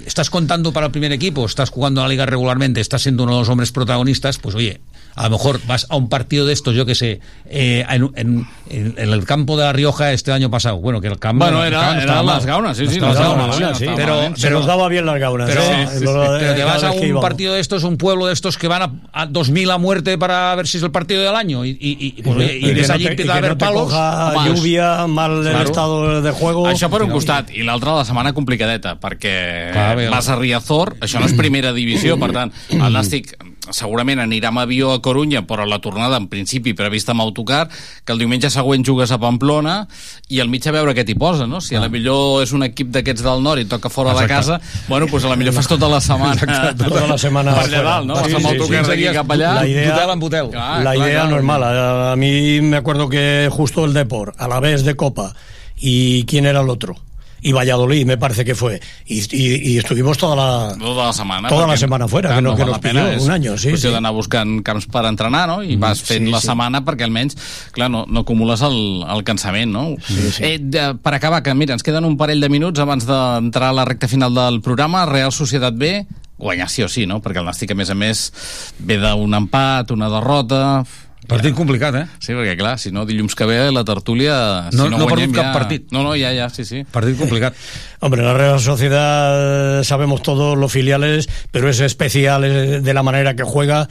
[0.07, 3.35] estás contando para el primer equipo, estás jugando a la liga regularmente, estás siendo uno
[3.35, 4.81] de los hombres protagonistas, pues oye,
[5.21, 8.47] a lo mejor vas a un partido de estos, yo que sé, eh, en, en-
[8.71, 10.79] en- el campo de La Rioja este año pasado.
[10.79, 11.45] Bueno, que el campo.
[11.45, 12.27] Bueno, el era- no mal.
[12.37, 14.37] las gaunas, sí, No sí, estaba las gaunas, sí, sí, Pero.
[14.37, 15.49] Se nos daba bien las gaunas.
[15.49, 15.87] pero, ¿eh?
[15.89, 16.05] sí, sí, sí.
[16.07, 18.93] Pero te vas a un partido de estos, un pueblo de estos que van a,
[19.23, 22.23] a 2.000 a muerte para ver si es el partido del año y, y, y,
[22.23, 23.83] pues, y ves no allí te- empieza y a que haber no palos.
[23.85, 25.65] coja Home, lluvia, mal el Claro.
[25.65, 26.67] estado de juego.
[26.69, 31.21] Això per un costat, i l'altre la setmana complicadeta, perquè Clar, vas a Riazor, això
[31.21, 33.35] no és primera divisió, per tant, el Nàstic
[33.71, 37.69] segurament anirà amb avió a Corunya, però la tornada en principi prevista amb autocar,
[38.05, 39.87] que el diumenge següent jugues a Pamplona,
[40.29, 41.61] i al mig a veure què t'hi posa, no?
[41.61, 44.35] Si a la millor és un equip d'aquests del nord i toca fora de Exacte.
[44.59, 46.35] casa, bueno, pues a la millor fas tota la setmana.
[46.43, 48.15] Exacte, tota la setmana per allà dalt, no?
[48.15, 48.91] Vas Sí, amb sí, autocar sí.
[48.91, 49.55] d'aquí cap allà.
[49.55, 50.51] La idea- Butel en butel.
[50.51, 51.31] Clar, la clar, idea clar.
[51.31, 52.13] no es mala.
[52.13, 55.35] A mí me acuerdo que justo el Depor, a la vez de Copa,
[55.77, 56.97] y quién era el otro.
[57.43, 58.81] Y Valladolid, me parece que fue.
[59.07, 60.77] Y, y- y estuvimos toda la.
[60.79, 61.49] Tota la setmana.
[61.49, 63.89] Toda la setmana fuera, clar, que no- que nos pilló és un año, sí, sí.
[63.89, 65.63] d'anar buscant camps per entrenar, no?
[65.63, 66.47] I vas fent sí, la sí.
[66.49, 67.37] setmana perquè almenys,
[67.73, 69.97] clar, no, no acumules el, el cansament, no?
[70.07, 70.43] Sí, sí.
[70.45, 73.73] Eh, de, per acabar, que mira, ens queden un parell de minuts abans d'entrar a
[73.73, 75.07] la recta final del programa.
[75.07, 77.23] Real Societat B, guanyar sí o sí, no?
[77.23, 78.33] Perquè el Nàstic, a més a més,
[78.79, 80.85] ve d'un empat, una derrota...
[81.29, 82.07] Partit complicat, eh?
[82.19, 84.69] Sí, perquè clar, si no, dilluns que ve la tertúlia...
[84.71, 85.53] Si No- no, no ha guanyem, cap ja...
[85.53, 85.91] partit.
[85.93, 86.85] No, no, ja, ja, sí, sí.
[86.91, 87.55] Partit complicat.
[88.01, 93.03] Hombre, la Real Sociedad, eh, sabemos todos los filiales, pero es especial eh, de la
[93.03, 93.89] manera que juega.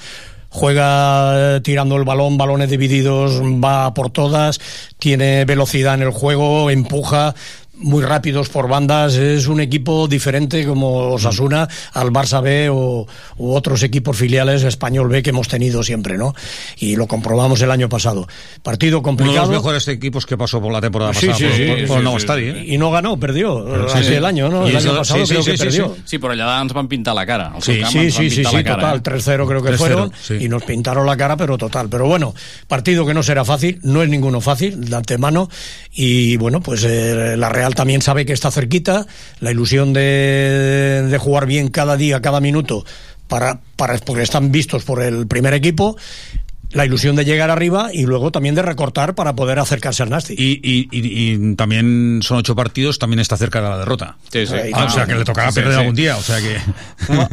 [0.51, 4.59] Juega eh, tirando el balón, balones divididos, va por todas,
[4.97, 7.35] tiene velocidad en el juego, empuja,
[7.79, 13.07] muy rápidos por bandas, es un equipo diferente como Osasuna al Barça B o
[13.37, 16.33] u otros equipos filiales español B que hemos tenido siempre, ¿no?
[16.77, 18.27] Y lo comprobamos el año pasado.
[18.63, 19.51] Partido Uno de complicado.
[19.51, 22.39] los mejores equipos que pasó por la temporada Sí, pasada sí, por, sí, por-.
[22.39, 22.65] ¿eh?
[22.67, 23.65] Y no ganó, perdió.
[23.87, 24.13] Sí, Así sí.
[24.13, 24.67] el año, ¿no?
[24.67, 25.95] El año pasado sí, creo que perdió.
[26.05, 27.53] Sí, però allà ens van pintar la cara.
[27.61, 29.19] Sí, sí, sí, sí, cara, total, eh?
[29.21, 31.89] 3-0 creo que 3-0, fueron y nos pintaron la cara, pero total.
[31.89, 32.33] Pero bueno,
[32.67, 35.49] partido que no será fácil, no es ninguno fácil de antemano
[35.93, 39.05] y bueno, pues eh, la Real también sabe que está cerquita,
[39.39, 42.85] la ilusión de, de jugar bien cada día, cada minuto,
[43.27, 45.95] para, para, porque están vistos por el primer equipo.
[46.71, 50.35] La ilusión de llegar arriba y luego también de recortar para poder acercarse al Nasty.
[50.37, 54.17] Y, y- y- y también son ocho partidos, también está cerca de la derrota.
[54.31, 54.53] Sí, sí.
[54.73, 55.79] Ah, o sea que le tocará Sí, perder sí.
[55.79, 56.59] algún día, o sea que...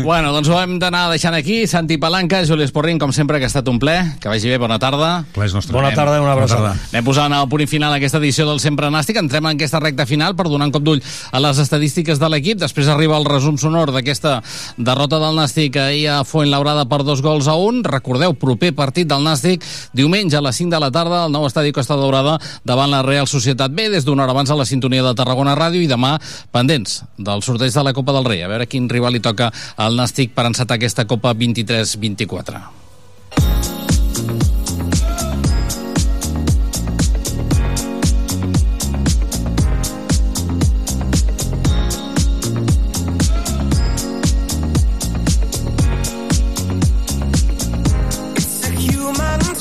[0.03, 1.67] Bueno, doncs ho hem d'anar deixant aquí.
[1.67, 3.97] Santi Palanca, Juli Esporrin, com sempre, que ha estat un ple.
[4.21, 5.25] Que vagi bé, bona tarda.
[5.35, 5.75] Ple nostre.
[5.77, 6.73] Bona tarda i una abraçada.
[6.93, 9.19] Anem posant el punt final a aquesta edició del Sempre Nàstic.
[9.21, 12.59] Entrem en aquesta recta final per donar un cop d'ull a les estadístiques de l'equip.
[12.63, 14.39] Després arriba el resum sonor d'aquesta
[14.79, 17.83] derrota del Nàstic ahir a Fuentlabrada per dos gols a un.
[17.85, 19.67] Recordeu, proper partit del Nàstic
[19.97, 23.29] diumenge a les 5 de la tarda al nou estadi Costa Daurada davant la Real
[23.31, 26.17] Societat B des d'una hora abans a la sintonia de Tarragona Ràdio i demà
[26.55, 28.43] pendents del sorteig de la Copa del Rei.
[28.47, 32.86] A veure quin rival li toca al Nàstic per encetar aquesta Copa 23-24.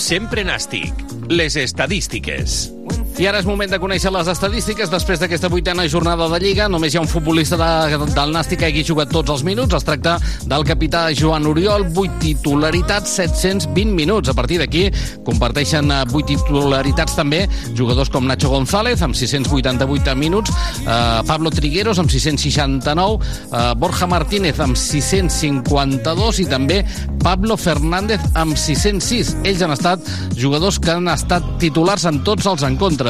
[0.05, 0.93] Sempre Nàstic.
[1.31, 2.74] Les estadístiques.
[3.15, 4.89] I ara és moment de conèixer les estadístiques.
[4.91, 8.67] Després d'aquesta vuitena jornada de Lliga, només hi ha un futbolista de, del Nàstic que
[8.67, 9.71] hagi jugat tots els minuts.
[9.77, 14.27] Es tracta del capità Joan Oriol, 8 titularitats, 720 minuts.
[14.27, 14.89] A partir d'aquí
[15.23, 17.45] comparteixen 8 titularitats també
[17.77, 20.51] jugadors com Nacho González, amb 688 minuts,
[20.83, 26.83] eh, Pablo Trigueros, amb 669, eh, Borja Martínez, amb 652, i també
[27.23, 29.37] Pablo Fernández, amb 606.
[29.47, 30.03] Ells han estat
[30.35, 33.04] jugadors que han estat titulars en tots els encontres.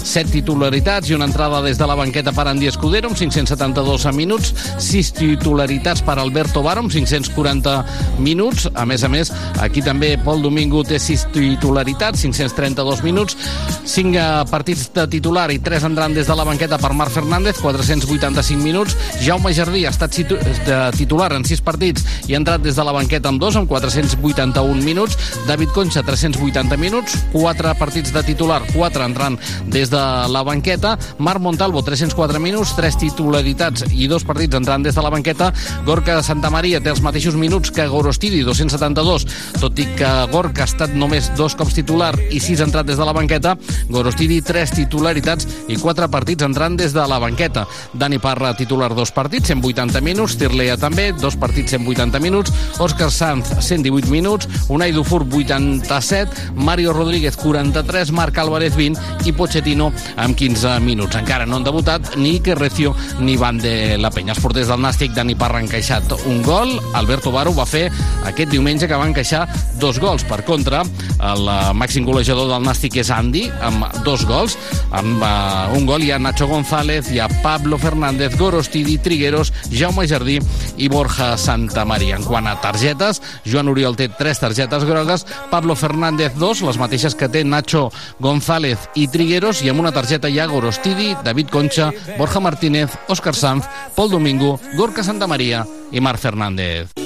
[0.00, 4.52] Set titularitats i una entrada des de la banqueta per Andy Escudero, amb 572 minuts,
[4.82, 7.76] sis titularitats per Alberto Baro, amb 540
[8.18, 8.68] minuts.
[8.74, 13.36] A més a més, aquí també Pol Domingo té sis titularitats, 532 minuts,
[13.84, 17.60] cinc eh, partits de titular i tres entrant des de la banqueta per Marc Fernández,
[17.60, 18.96] 485 minuts.
[19.24, 22.94] Jaume Jardí ha estat de titular en sis partits i ha entrat des de la
[22.96, 25.18] banqueta amb dos, amb 481 minuts.
[25.46, 29.96] David Concha, 380 minuts, quatre partits de titular, quatre entrant des de
[30.32, 30.98] la banqueta.
[31.18, 35.52] Marc Montalvo, 304 minuts, tres titularitats i dos partits entrant des de la banqueta.
[35.84, 39.26] Gorka Santamaria té els mateixos minuts que Gorostidi, 272,
[39.60, 43.06] tot i que Gorka ha estat només dos cops titular i sis entrat des de
[43.06, 43.56] la banqueta.
[43.90, 47.66] Gorostidi, tres titularitats i quatre partits entrant des de la banqueta.
[47.92, 50.36] Dani Parra, titular, dos partits, 180 minuts.
[50.38, 52.52] Tirlea també, dos partits, 180 minuts.
[52.82, 54.48] Òscar Sanz, 118 minuts.
[54.68, 56.52] Unai Dufour, 87.
[56.54, 58.12] Mario Rodríguez, 43.
[58.12, 59.00] Marc Álvarez, 20.
[59.24, 61.16] I Pochettino, amb 15 minuts.
[61.16, 64.34] Encara no han debutat ni Recio ni Van de la Penya.
[64.34, 66.76] Els porters del Nàstic, Dani Parra, han encaixat un gol.
[66.94, 67.90] Alberto Baro va fer
[68.24, 69.46] aquest diumenge que va encaixar
[69.80, 70.24] dos gols.
[70.24, 74.56] Per contra, el eh, màxim golejador del Nàstic és Andy, amb dos gols.
[74.96, 80.06] Amb uh, un gol hi ha Nacho González, hi ha Pablo Fernández, Gorostidi, Trigueros, Jaume
[80.08, 80.38] Jardí
[80.76, 82.16] i Borja Santamaria.
[82.16, 87.16] En quant a targetes, Joan Oriol té tres targetes grogues, Pablo Fernández dos, les mateixes
[87.16, 87.88] que té Nacho
[88.20, 93.66] González i Trigueros, i amb una targeta hi Gorostidi, David Concha, Borja Martínez, Òscar Sanz,
[93.94, 97.05] Pol Domingo, Gorka Santamaria i Marc Fernández.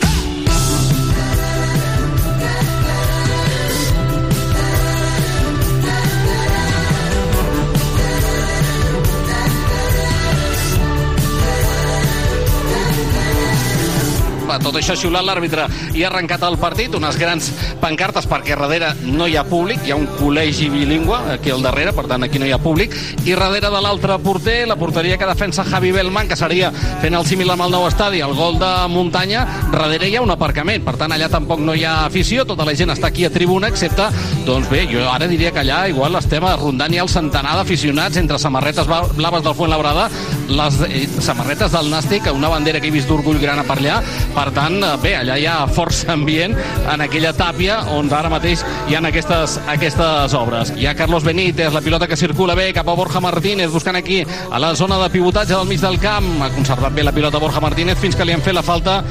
[14.51, 18.88] Va, tot això xiulat l'àrbitre i ha arrencat el partit, unes grans pancartes perquè darrere
[19.07, 22.40] no hi ha públic, hi ha un col·legi bilingüe aquí al darrere, per tant aquí
[22.42, 26.26] no hi ha públic, i darrere de l'altre porter, la porteria que defensa Javi Belman,
[26.26, 26.72] que seria
[27.03, 30.34] fent el símil amb el nou estadi, el gol de muntanya, darrere hi ha un
[30.34, 33.30] aparcament, per tant allà tampoc no hi ha afició, tota la gent està aquí a
[33.30, 34.09] tribuna, excepte,
[34.48, 38.38] doncs bé, jo ara diria que allà igual estem rondant ja el centenar d'aficionats entre
[38.42, 40.09] samarretes bla- blaves del Fuentlabrada,
[40.51, 44.01] les eh, samarretes del Nàstic, una bandera que he vist d'orgull grana per allà,
[44.41, 46.55] per tant, eh, bé, allà hi ha força ambient
[46.88, 50.72] en aquella tàpia on ara mateix hi ha aquestes, aquestes obres.
[50.76, 54.22] Hi ha Carlos Benítez, la pilota que circula bé cap a Borja Martínez, buscant aquí
[54.24, 56.30] a la zona de pivotatge del mig del camp.
[56.41, 59.03] Ha conservat bé la pilota Borja Martínez fins que li han fet la falta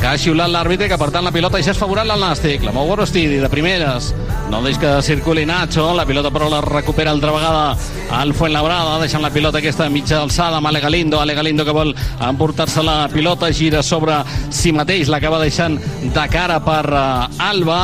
[0.00, 2.62] que ha xiulat l'àrbitre que per tant la pilota ja és favorable al Nàstic.
[2.64, 4.10] La mou Gorostidi de primeres.
[4.48, 5.90] No deix que circuli Nacho.
[5.96, 7.64] La pilota però la recupera altra vegada
[8.16, 11.20] al Fuentlabrada deixant la pilota aquesta mitja alçada amb Ale Galindo.
[11.20, 13.52] Ale Galindo que vol emportar-se la pilota.
[13.52, 15.12] Gira sobre si mateix.
[15.12, 17.82] L'acaba deixant de cara per uh, Alba.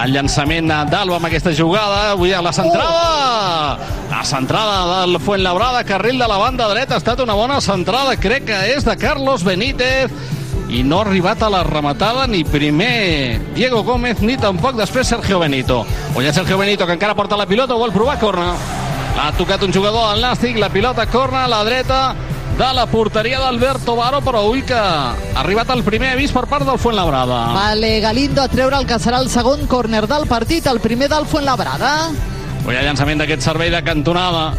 [0.00, 2.16] El llançament d'Alba amb aquesta jugada.
[2.16, 3.78] Avui a la centrada.
[4.08, 6.96] La centrada del Fuentlabrada carril de la banda dreta.
[6.96, 8.16] Ha estat una bona centrada.
[8.16, 13.40] Crec que és de Carlos Benítez i no ha arribat a la rematada ni primer
[13.54, 15.84] Diego Gómez ni tampoc després Sergio Benito.
[16.14, 18.54] Ulla Sergio Benito que encara porta la pilota, vol provar corna.
[19.20, 22.14] Ha tocat un jugador al Nàstic, la pilota corna a la dreta
[22.56, 26.66] de la porteria d'Alberto Baro, però ull que ha arribat el primer avís per part
[26.68, 27.38] del Fuentlabrada.
[27.54, 31.26] Vale, Galindo a treure el que serà el segon córner del partit, el primer del
[31.26, 32.10] Fuentlabrada.
[32.66, 34.50] Ull, llançament d'aquest servei de cantonada.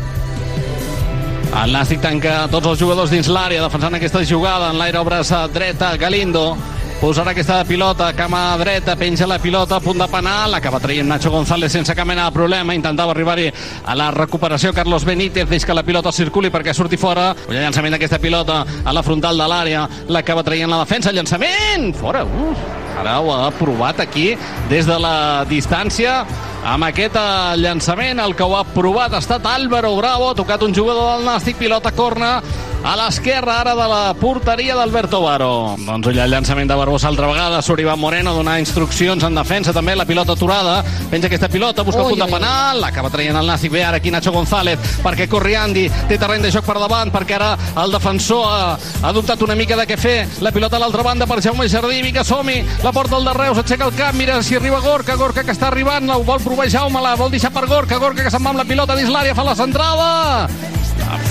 [1.51, 4.69] El Nàstic tanca tots els jugadors dins l'àrea defensant aquesta jugada.
[4.71, 6.55] En l'aire obresa dreta Galindo
[7.01, 11.73] posarà aquesta pilota, cama dreta, penja la pilota, punt de penal, acaba traient Nacho González
[11.73, 14.71] sense cap mena de problema, intentava arribar-hi a la recuperació.
[14.71, 18.93] Carlos Benítez, deix que la pilota circuli perquè surti fora, un llançament d'aquesta pilota a
[18.93, 22.63] la frontal de l'àrea, l'acaba traient la defensa, llançament, fora, uf,
[23.01, 24.35] ara ho ha provat aquí
[24.69, 26.21] des de la distància,
[26.63, 30.63] amb aquest eh, llançament, el que ho ha provat ha estat Álvaro Bravo, ha tocat
[30.65, 32.35] un jugador del Nàstic, pilota corna,
[32.83, 35.75] a l'esquerra ara de la porteria d'Alberto Baro.
[35.77, 39.37] Doncs ull el llançament de Barbosa altra vegada, surt Ivan Moreno a donar instruccions en
[39.37, 40.79] defensa també, la pilota aturada,
[41.11, 43.71] penja aquesta pilota, busca el punt de penal, l'acaba traient el Nàstic.
[43.71, 47.53] Bé ara aquí Nacho González, perquè Corriandi té terreny de joc per davant, perquè ara
[47.83, 51.29] el defensor ha, ha dubtat una mica de què fer, la pilota a l'altra banda
[51.29, 54.57] per Jaume Jardí, vinga som-hi, la porta al de Reus, aixeca el camp, mira si
[54.57, 58.01] arriba Gorka, Gorka que està arribant, ho vol provar Jaume, la vol deixar per Gorka,
[58.01, 60.49] Gorka que se'n va amb la pilota dins l'àrea, fa la centrada,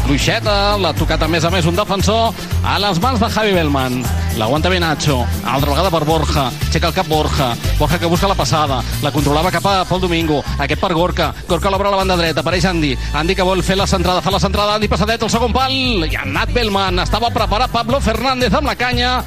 [0.04, 2.34] fluixeta, l'ha tocat a més a més un defensor
[2.66, 4.00] a les mans de Javi Bellman.
[4.40, 8.36] L'aguanta bé Nacho, altra vegada per Borja, aixeca el cap Borja, Borja que busca la
[8.38, 12.18] passada, la controlava cap a Pol Domingo, aquest per Gorka, Gorka l'obre a la banda
[12.20, 15.32] dreta, apareix Andy, Andy que vol fer la centrada, fa la centrada, Andy passadet, el
[15.32, 15.74] segon pal,
[16.06, 19.18] i ha anat Bellman, estava preparat Pablo Fernández amb la canya,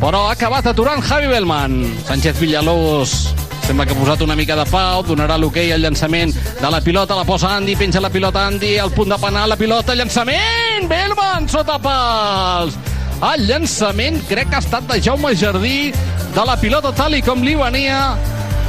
[0.00, 1.80] però ha acabat aturant Javi Bellman.
[2.08, 6.70] Sánchez Villalobos sembla que ha posat una mica de pau, donarà l'hoquei al llançament de
[6.74, 9.94] la pilota, la posa Andy, penja la pilota Andy, al punt de penal, la pilota,
[9.94, 12.74] llançament, Bellman, sota pals.
[13.30, 15.92] El llançament crec que ha estat de Jaume Jardí,
[16.34, 18.00] de la pilota tal i com li venia,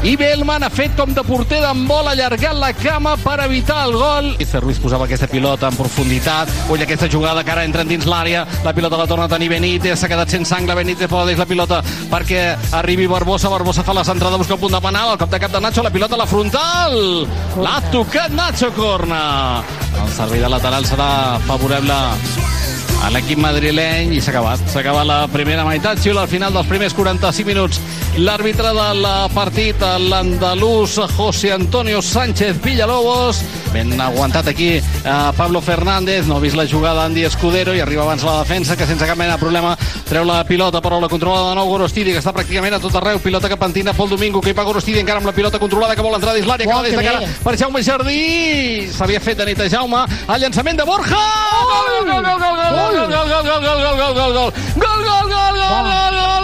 [0.02, 3.94] i Bellman ha fet com de porter d'en vol, allargant la cama per evitar el
[3.94, 4.30] gol.
[4.42, 6.50] I Ruiz posava aquesta pilota en profunditat.
[6.74, 8.48] Ull, aquesta jugada que ara entra dins l'àrea.
[8.66, 10.00] La pilota la torna a tenir Benítez.
[10.00, 10.76] S'ha quedat sense angle.
[10.82, 13.54] Benítez pot la pilota perquè arribi Barbosa.
[13.54, 15.14] Barbosa fa la centrada, busca el punt de penal.
[15.14, 17.28] El cop de cap de Nacho, la pilota a la frontal.
[17.62, 19.64] L'ha tocat Nacho Corna.
[20.02, 22.02] El servei de lateral serà favorable
[23.02, 24.62] a l'equip madrileny i s'ha acabat.
[24.70, 27.82] S'ha acabat la primera meitat, xiu al final dels primers 45 minuts.
[28.22, 29.82] L'àrbitre de la partit,
[30.12, 33.42] l'andalús José Antonio Sánchez Villalobos.
[33.72, 38.04] Ben aguantat aquí eh, Pablo Fernández, no ha vist la jugada Andy Escudero i arriba
[38.04, 39.78] abans la defensa que sense cap mena de problema
[40.10, 43.22] treu la pilota però la controlada de nou Gorostidi que està pràcticament a tot arreu,
[43.24, 46.04] pilota que pentina Pol Domingo que hi va Gorostidi encara amb la pilota controlada que
[46.04, 49.48] vol entrar dins l'àrea, que va des de cara per Jaume Jardí s'havia fet de
[49.54, 51.24] nit a Jaume el llançament de Borja!
[51.72, 52.12] Gol!
[52.12, 52.28] Gol!
[52.28, 52.44] Gol!
[52.44, 52.76] Gol!
[52.76, 52.91] Gol!
[52.92, 56.41] Gol, gol, gol, gol, gol, gol, gol, gol, gol, gol, gol, gol, gol, gol,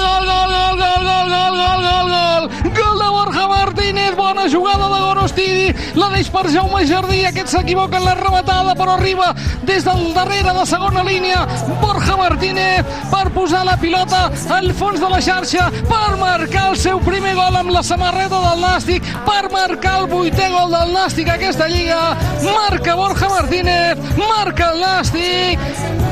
[4.51, 9.33] jugada de Gorostidi, la deix per Jaume Jardí, aquest s'equivoca en la rematada, però arriba
[9.67, 11.45] des del darrere de segona línia,
[11.81, 14.27] Borja Martínez, per posar la pilota
[14.57, 18.63] al fons de la xarxa, per marcar el seu primer gol amb la samarreta del
[18.65, 22.01] Nàstic, per marcar el vuitè gol del Nàstic a aquesta lliga,
[22.45, 25.67] marca Borja Martínez, marca el Nàstic,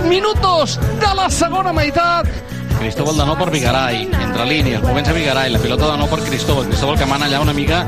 [0.09, 5.59] minutos de la segona meitat, Cristóbal de nou per Vigaray, entre línies, comença Vigaray, la
[5.61, 7.81] pilota de nou per Cristóbal, Cristóbal que mana allà una mica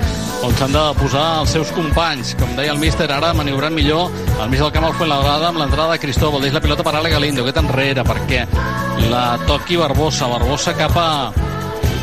[0.46, 4.12] on s'han de posar els seus companys, com deia el míster, ara maniobrant millor
[4.42, 7.14] al mig del camp al Fuenlabrada amb l'entrada de Cristóbal, deix la pilota per Ale
[7.14, 8.44] Galindo, aquest enrere, perquè
[9.12, 11.08] la toqui Barbosa, Barbosa cap a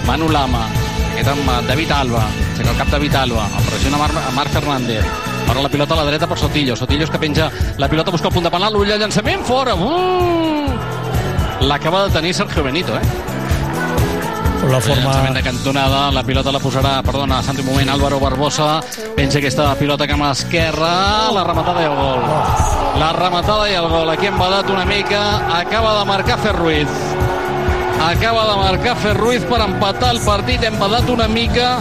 [0.06, 0.66] Manu Lama,
[1.12, 5.60] aquest amb David Alba, aixeca el cap David Alba, el pressiona Marc, Marc Fernández, Ara
[5.60, 6.74] la pilota a la dreta per Sotillo.
[6.74, 9.74] Sotillo que penja la pilota, busca el punt de penal, ull llançament, fora.
[9.76, 11.13] Uh!
[11.60, 13.34] L'acaba de tenir Sergio Benito, eh?
[14.70, 15.30] la forma...
[15.30, 18.80] de cantonada, la pilota la posarà, perdona, sant un moment, Álvaro Barbosa,
[19.16, 20.92] penja aquesta pilota que amb l'esquerra,
[21.34, 22.22] la rematada i el gol.
[23.00, 25.22] La rematada i el gol, aquí hem badat una mica,
[25.58, 27.02] acaba de marcar Fer Ruiz.
[28.04, 31.76] Acaba de marcar Fer Ruiz per empatar el partit, hem badat una mica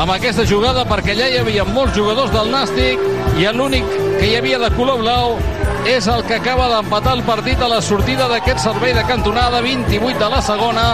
[0.00, 3.00] amb aquesta jugada perquè allà hi havia molts jugadors del Nàstic
[3.40, 3.88] i l'únic
[4.20, 5.34] que hi havia de color blau
[5.86, 10.18] és el que acaba d'empatar el partit a la sortida d'aquest servei de cantonada 28
[10.18, 10.84] de la segona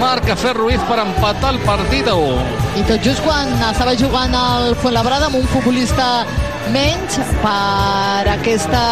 [0.00, 4.34] marca Fer Ruiz per empatar el partit a 1 I tot just quan estava jugant
[4.34, 6.26] al Fuenlabrada amb un futbolista
[6.74, 8.82] menys per aquesta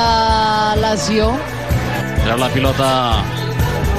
[0.78, 1.32] lesió.
[2.22, 2.90] Treu la pilota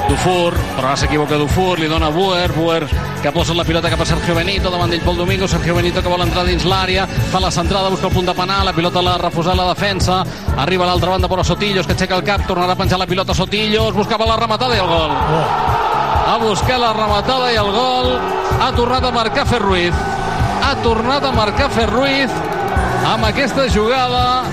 [0.08, 2.86] Dufour, però ara s'equivoca Dufour, li dona Buer, Buer
[3.26, 6.10] que posa la pilota cap a Sergio Benito, davant d'ell Pol Domingo, Sergio Benito que
[6.10, 9.16] vol entrar dins l'àrea, fa la centrada, busca el punt de penal, la pilota l'ha
[9.18, 10.20] refusat la defensa,
[10.62, 13.34] arriba a l'altra banda però Sotillos, que aixeca el cap, tornarà a penjar la pilota
[13.34, 15.14] Sotillos, buscava la rematada i el gol.
[15.16, 18.12] Ha buscat la rematada i el gol,
[18.62, 20.04] ha tornat a marcar Fer Ruiz,
[20.62, 22.36] ha tornat a marcar Fer Ruiz
[23.10, 24.44] amb aquesta jugada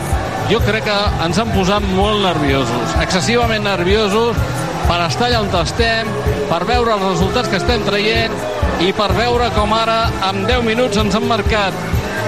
[0.49, 0.97] jo crec que
[1.27, 4.41] ens han posat molt nerviosos, excessivament nerviosos
[4.89, 6.09] per estar allà on estem,
[6.49, 8.33] per veure els resultats que estem traient
[8.83, 9.99] i per veure com ara
[10.29, 11.75] amb 10 minuts ens han marcat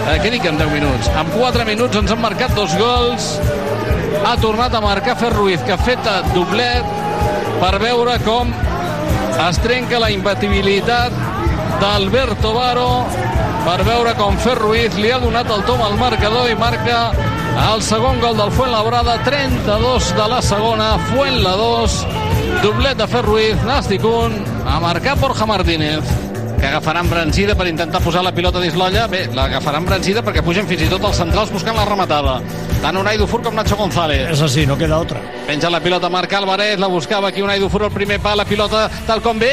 [0.07, 1.09] eh, què dic en 10 minuts?
[1.19, 3.35] En 4 minuts ens han marcat dos gols
[4.25, 6.87] ha tornat a marcar Fer Ruiz que ha fet doblet
[7.59, 8.53] per veure com
[9.45, 11.13] es trenca la imbatibilitat
[11.81, 12.89] d'Alberto Baro
[13.65, 16.99] per veure com Fer Ruiz li ha donat el tom al marcador i marca
[17.69, 21.97] el segon gol del Fuenlabrada 32 de la segona Fuenla 2
[22.63, 26.24] doblet de Fer Ruiz Nàstic 1 a marcar Borja Martínez
[26.59, 29.07] que agafarà embranzida per intentar posar la pilota dins l'olla.
[29.11, 32.39] Bé, l'agafarà embranzida perquè pugen fins i tot els centrals buscant la rematada.
[32.81, 34.29] Tant Unai Dufour com Nacho González.
[34.31, 35.19] Es así, no queda otra.
[35.47, 38.89] Penja la pilota Marc Álvarez, la buscava aquí Unai Dufour al primer pal, la pilota
[39.07, 39.51] tal com ve,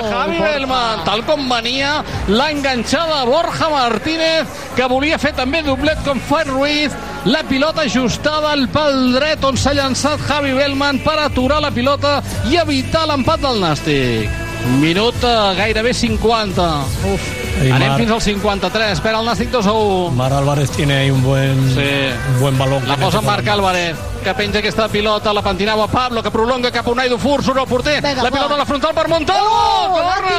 [0.00, 0.52] Oh, Javi Borja.
[0.52, 6.48] Bellman, tal com venia, la enganxada Borja Martínez, que volia fer també doblet com Fuet
[6.48, 6.94] Ruiz,
[7.26, 12.20] la pilota ajustada al pal dret on s'ha llançat Javi Bellman per aturar la pilota
[12.50, 14.39] i evitar l'empat del Nàstic.
[14.80, 16.84] Minut eh, gairebé 50.
[17.12, 17.20] Uf.
[17.60, 20.10] Ei, Anem fins al 53, espera el Nàstic 2 a 1.
[20.16, 22.86] Mar Álvarez tiene ahí un buen, un buen balón.
[22.88, 26.86] La posa mete Marc Álvarez, que penja aquesta pilota, la pentinava Pablo, que prolonga cap
[26.86, 28.36] a Unai Dufour, surt el porter, Vinga, la va.
[28.36, 29.48] pilota a la frontal per Montalvo!
[29.50, 30.38] Oh, corre!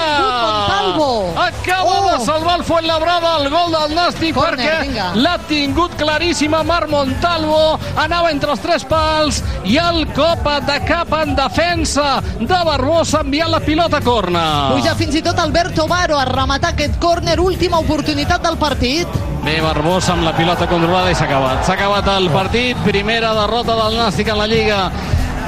[1.41, 2.17] Acaba Oh.
[2.19, 7.79] de salvar el Fuenlabrada el gol del Nàstic Corner, perquè l'ha tingut claríssima Marc Montalvo,
[7.97, 13.51] anava entre els tres pals i el cop de cap en defensa de Barbosa enviant
[13.51, 14.45] la pilota a corna.
[14.75, 19.07] Puja fins i tot Alberto Baro a rematar aquest córner, última oportunitat del partit.
[19.41, 21.65] Bé, Barbosa amb la pilota controlada i s'ha acabat.
[21.65, 24.93] S'ha acabat el partit, primera derrota del Nàstic en la Lliga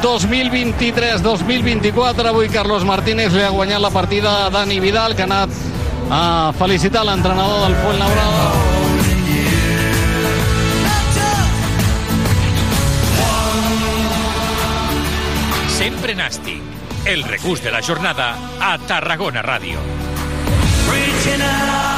[0.01, 2.25] 2023-2024.
[2.31, 5.53] Avui Carlos Martínez li ha guanyat la partida a Dani Vidal, que ha anat
[6.09, 8.49] a felicitar l'entrenador del Fuenlabrada.
[15.77, 16.65] Sempre Nàstic.
[17.05, 19.77] El regús de la jornada a Tarragona Ràdio.
[20.89, 21.92] Reaching out,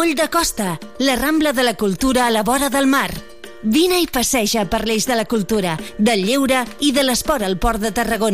[0.00, 3.10] Moll de Costa, la Rambla de la Cultura a la vora del mar.
[3.60, 7.84] Vine i passeja per l'eix de la cultura, del lleure i de l'esport al Port
[7.84, 8.28] de Tarragona.